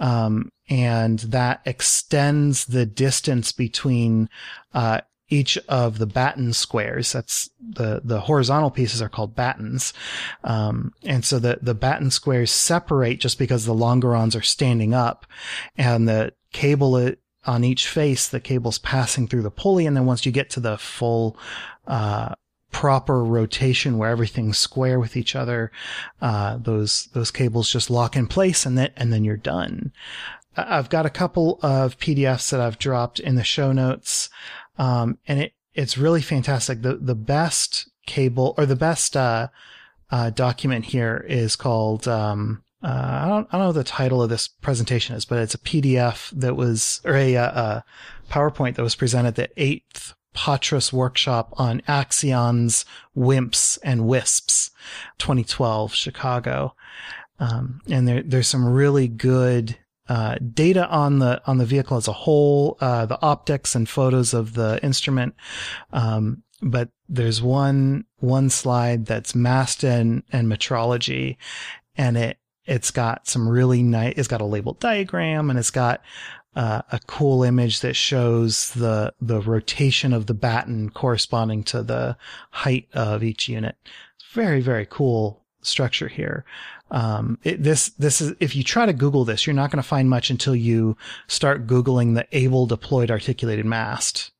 [0.00, 4.28] um, and that extends the distance between
[4.72, 7.12] uh, each of the batten squares.
[7.12, 9.92] That's the, the horizontal pieces are called battens.
[10.42, 15.26] Um, and so the, the batten squares separate just because the longerons are standing up
[15.76, 17.12] and the cable
[17.46, 19.86] on each face, the cable's passing through the pulley.
[19.86, 21.36] And then once you get to the full,
[21.86, 22.34] uh,
[22.70, 25.70] proper rotation where everything's square with each other,
[26.20, 29.92] uh, those, those cables just lock in place and then, and then you're done.
[30.56, 34.28] I've got a couple of PDFs that I've dropped in the show notes.
[34.78, 36.82] Um, and it, it's really fantastic.
[36.82, 39.48] The, the best cable or the best, uh,
[40.10, 44.22] uh, document here is called, um, uh, I don't, I don't know what the title
[44.22, 47.84] of this presentation is, but it's a PDF that was, or a, uh, a
[48.30, 52.84] PowerPoint that was presented the eighth Patras workshop on axions,
[53.16, 54.70] WIMPs, and WISPs,
[55.18, 56.74] 2012, Chicago.
[57.38, 59.78] Um, and there, there's some really good
[60.08, 64.34] uh, data on the on the vehicle as a whole, uh, the optics and photos
[64.34, 65.34] of the instrument.
[65.92, 71.36] Um, but there's one one slide that's mast and, and metrology,
[71.96, 74.14] and it it's got some really nice.
[74.16, 76.02] It's got a labeled diagram, and it's got
[76.56, 82.16] uh, a cool image that shows the the rotation of the batten corresponding to the
[82.50, 83.76] height of each unit.
[84.32, 86.44] Very very cool structure here.
[86.90, 89.88] Um, it, this, this is, if you try to Google this, you're not going to
[89.88, 90.96] find much until you
[91.26, 94.30] start Googling the Able Deployed Articulated Mast,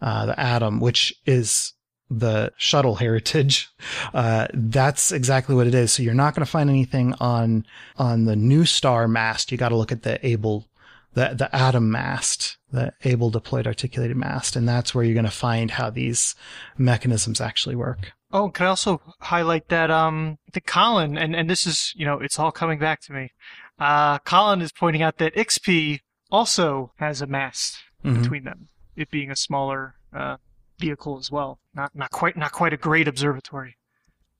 [0.00, 1.74] uh, the ADAM, which is
[2.10, 3.68] the shuttle heritage.
[4.14, 5.92] Uh, that's exactly what it is.
[5.92, 7.66] So you're not going to find anything on,
[7.96, 9.52] on the NuSTAR mast.
[9.52, 10.66] You got to look at the Able,
[11.14, 14.56] the, the ADAM mast, the Able Deployed Articulated Mast.
[14.56, 16.34] And that's where you're going to find how these
[16.76, 18.12] mechanisms actually work.
[18.30, 22.20] Oh, can I also highlight that um the Colin and and this is you know
[22.20, 23.30] it's all coming back to me.
[23.78, 26.00] Uh, Colin is pointing out that IXPE
[26.30, 28.20] also has a mast mm-hmm.
[28.20, 30.36] between them, it being a smaller uh,
[30.78, 31.58] vehicle as well.
[31.74, 33.76] Not not quite not quite a great observatory,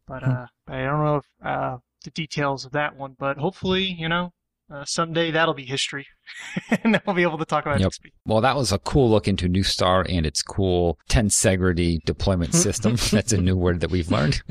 [0.06, 0.30] but hmm.
[0.30, 3.16] uh, I don't know if uh, the details of that one.
[3.18, 4.32] But hopefully, you know,
[4.70, 6.06] uh, someday that'll be history,
[6.70, 7.90] and then we'll be able to talk about yep.
[7.90, 8.12] IXPE.
[8.26, 12.96] Well, that was a cool look into NuSTAR and its cool tensegrity deployment system.
[13.10, 14.42] That's a new word that we've learned.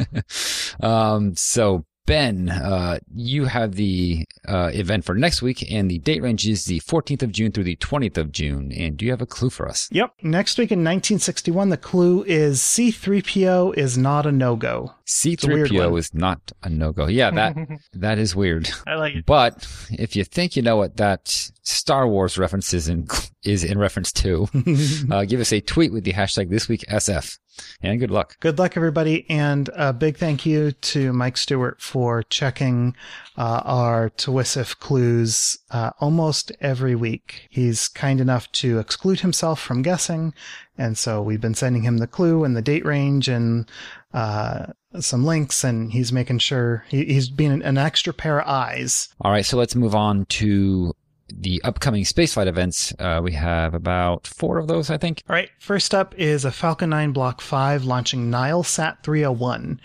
[0.82, 6.24] um, so Ben, uh, you have the uh, event for next week, and the date
[6.24, 8.72] range is the 14th of June through the 20th of June.
[8.72, 9.90] And do you have a clue for us?
[9.92, 10.14] Yep.
[10.24, 14.94] Next week in 1961, the clue is C3PO is not a no go.
[15.08, 17.08] C3PO is not a no go.
[17.08, 17.56] Yeah, that
[17.94, 18.70] that is weird.
[18.86, 19.26] I like it.
[19.26, 23.08] But if you think you know what that Star Wars reference is in,
[23.44, 24.48] is in reference to,
[25.12, 27.40] uh, give us a tweet with the hashtag this week SF.
[27.82, 28.40] And good luck.
[28.40, 29.28] Good luck, everybody.
[29.30, 32.96] And a big thank you to Mike Stewart for checking
[33.36, 37.48] uh, our TWISIF clues uh, almost every week.
[37.50, 40.36] He's kind enough to exclude himself from guessing.
[40.78, 43.68] And so we've been sending him the clue and the date range and
[44.14, 44.68] uh,
[45.04, 49.10] some links, and he's making sure he, he's being an extra pair of eyes.
[49.22, 49.46] All right.
[49.46, 50.94] So let's move on to
[51.30, 55.24] the upcoming spaceflight events, uh, we have about four of those, I think.
[55.30, 55.50] All right.
[55.60, 59.82] First up is a Falcon 9 Block 5 launching Nilesat 301.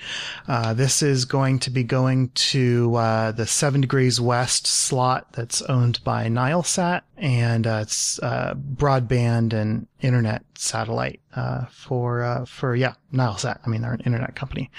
[0.47, 5.63] Uh, this is going to be going to uh, the 7 degrees west slot that's
[5.63, 12.75] owned by Nilesat, and uh, it's uh, broadband and internet satellite uh, for uh, for
[12.75, 13.61] yeah Nilesat.
[13.65, 14.71] I mean they're an internet company.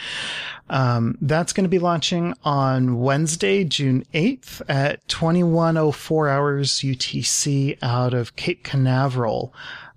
[0.70, 6.28] Um, that's going to be launching on Wednesday, June eighth at twenty one oh four
[6.28, 9.54] hours UTC out of Cape Canaveral.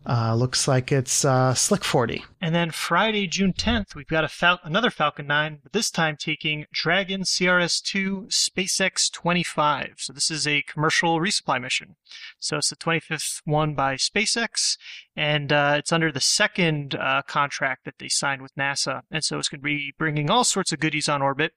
[0.08, 2.24] Uh, looks like it's uh, Slick 40.
[2.40, 6.64] And then Friday, June 10th, we've got Fal- another Falcon 9, but this time taking
[6.72, 9.94] Dragon CRS-2 SpaceX 25.
[9.96, 11.96] So this is a commercial resupply mission.
[12.38, 14.76] So it's the 25th one by SpaceX,
[15.16, 19.00] and uh, it's under the second uh, contract that they signed with NASA.
[19.10, 21.52] And so it's going to be bringing all sorts of goodies on orbit.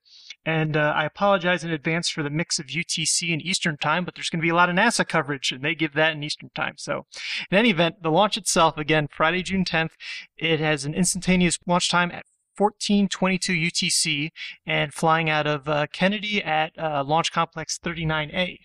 [0.49, 4.15] And uh, I apologize in advance for the mix of UTC and Eastern time, but
[4.15, 6.49] there's going to be a lot of NASA coverage, and they give that in Eastern
[6.55, 6.73] time.
[6.77, 7.05] So,
[7.51, 9.91] in any event, the launch itself, again, Friday, June 10th,
[10.37, 12.25] it has an instantaneous launch time at
[12.57, 14.29] 1422 UTC
[14.65, 18.57] and flying out of uh, Kennedy at uh, Launch Complex 39A.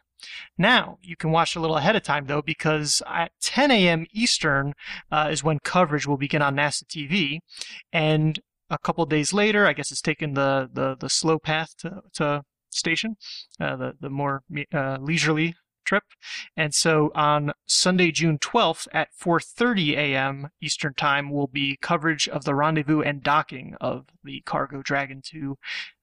[0.56, 4.06] Now, you can watch a little ahead of time though, because at 10 a.m.
[4.10, 4.72] Eastern
[5.12, 7.40] uh, is when coverage will begin on NASA TV.
[7.92, 12.02] And a couple days later, I guess it's taken the, the, the slow path to,
[12.14, 13.16] to station,
[13.60, 14.42] uh, the, the more
[14.72, 15.54] uh, leisurely
[15.84, 16.04] trip.
[16.56, 20.48] And so on Sunday, June 12th at 4:30 a.m.
[20.60, 25.56] Eastern Time will be coverage of the rendezvous and docking of the Cargo Dragon 2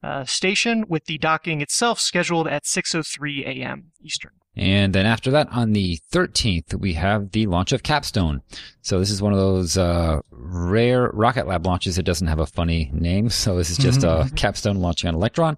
[0.03, 3.91] uh, station, with the docking itself scheduled at 6:03 a.m.
[4.01, 4.31] Eastern.
[4.55, 8.41] And then after that, on the 13th, we have the launch of Capstone.
[8.81, 12.45] So this is one of those uh, rare Rocket Lab launches that doesn't have a
[12.45, 13.29] funny name.
[13.41, 14.27] So this is just mm-hmm.
[14.27, 15.57] a Capstone launching on Electron.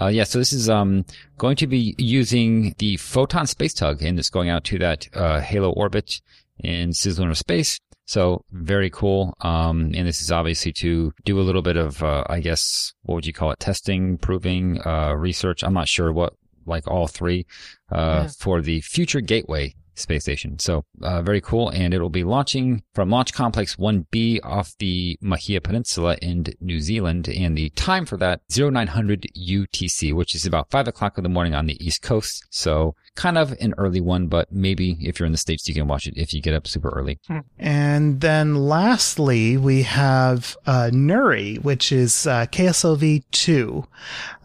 [0.00, 1.04] Uh, yeah, so this is um,
[1.38, 5.40] going to be using the Photon Space Tug, and it's going out to that uh,
[5.40, 6.20] Halo orbit
[6.58, 7.80] in cislunar space.
[8.06, 9.34] So very cool.
[9.40, 13.14] Um, and this is obviously to do a little bit of, uh, I guess, what
[13.14, 13.60] would you call it?
[13.60, 15.62] Testing, proving, uh, research.
[15.62, 16.34] I'm not sure what
[16.66, 17.46] like all three,
[17.92, 18.28] uh, yeah.
[18.38, 20.58] for the future gateway space station.
[20.58, 21.68] So, uh, very cool.
[21.70, 27.28] And it'll be launching from Launch Complex 1B off the Mahia Peninsula in New Zealand.
[27.28, 31.54] And the time for that, 0900 UTC, which is about five o'clock in the morning
[31.54, 32.44] on the East Coast.
[32.50, 35.86] So kind of an early one, but maybe if you're in the States, you can
[35.86, 37.18] watch it if you get up super early.
[37.26, 37.38] Hmm.
[37.58, 43.86] And then lastly, we have, uh, Nuri, which is, uh, KSLV 2.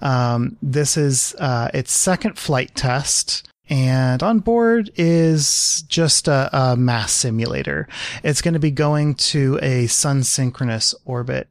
[0.01, 3.48] Um, this is, uh, its second flight test.
[3.69, 7.87] And on board is just a, a mass simulator.
[8.23, 11.47] It's going to be going to a sun synchronous orbit.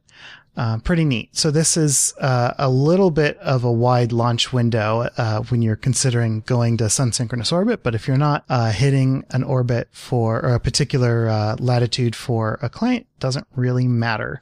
[0.59, 1.33] Uh, pretty neat.
[1.33, 5.77] So this is uh, a little bit of a wide launch window uh, when you're
[5.77, 7.81] considering going to sun synchronous orbit.
[7.81, 12.59] But if you're not uh, hitting an orbit for or a particular uh, latitude for
[12.61, 14.41] a client, doesn't really matter.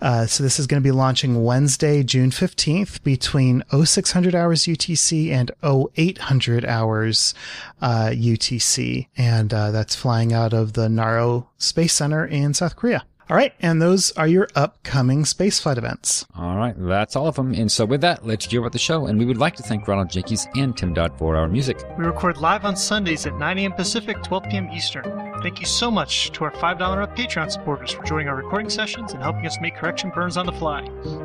[0.00, 5.30] Uh, so this is going to be launching Wednesday, June 15th between 0600 hours UTC
[5.30, 7.34] and 0800 hours
[7.82, 13.04] UTC, and that's flying out of the Naro Space Center in South Korea.
[13.30, 16.24] All right, and those are your upcoming spaceflight events.
[16.34, 17.52] All right, that's all of them.
[17.52, 19.06] And so with that, let's hear about the show.
[19.06, 21.84] And we would like to thank Ronald Jenkins and Tim Dodd for our music.
[21.98, 23.72] We record live on Sundays at 9 a.m.
[23.74, 24.70] Pacific, 12 p.m.
[24.72, 25.04] Eastern.
[25.42, 29.12] Thank you so much to our $5 up Patreon supporters for joining our recording sessions
[29.12, 30.80] and helping us make correction burns on the fly.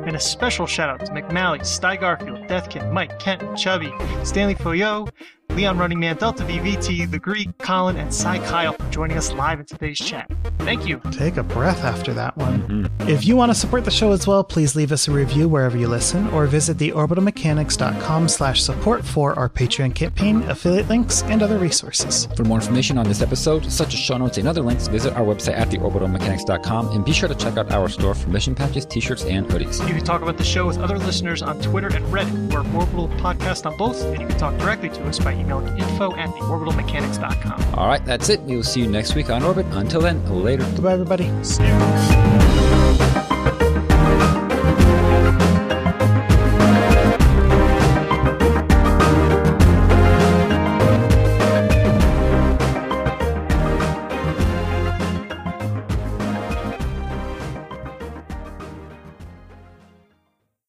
[0.06, 3.92] And a special shout out to McMally, Sty Garfield, Deathkin, Mike, Kent, Chubby,
[4.24, 5.08] Stanley Foyo,
[5.54, 9.60] Leon Running Man, Delta VVT, The Greek, Colin, and Cy Kyle for joining us live
[9.60, 10.28] in today's chat.
[10.58, 11.00] Thank you.
[11.12, 12.62] Take a breath after that one.
[12.62, 13.08] Mm-hmm.
[13.08, 15.76] If you want to support the show as well, please leave us a review wherever
[15.76, 21.42] you listen or visit the orbitalmechanics.com slash support for our Patreon campaign, affiliate links, and
[21.42, 22.26] other resources.
[22.36, 25.22] For more information on this episode, such as show notes and other links, visit our
[25.22, 29.24] website at theorbitalmechanics.com and be sure to check out our store for mission patches, t-shirts,
[29.24, 29.86] and hoodies.
[29.86, 32.52] You can talk about the show with other listeners on Twitter and Reddit.
[32.52, 36.14] We're Orbital Podcast on both, and you can talk directly to us by emailing info
[36.16, 37.74] at theorbitalmechanics.com.
[37.74, 38.40] All right, that's it.
[38.42, 39.66] We will see you next week on Orbit.
[39.70, 40.64] Until then, later.
[40.74, 41.30] Goodbye, everybody.
[41.44, 42.43] See you.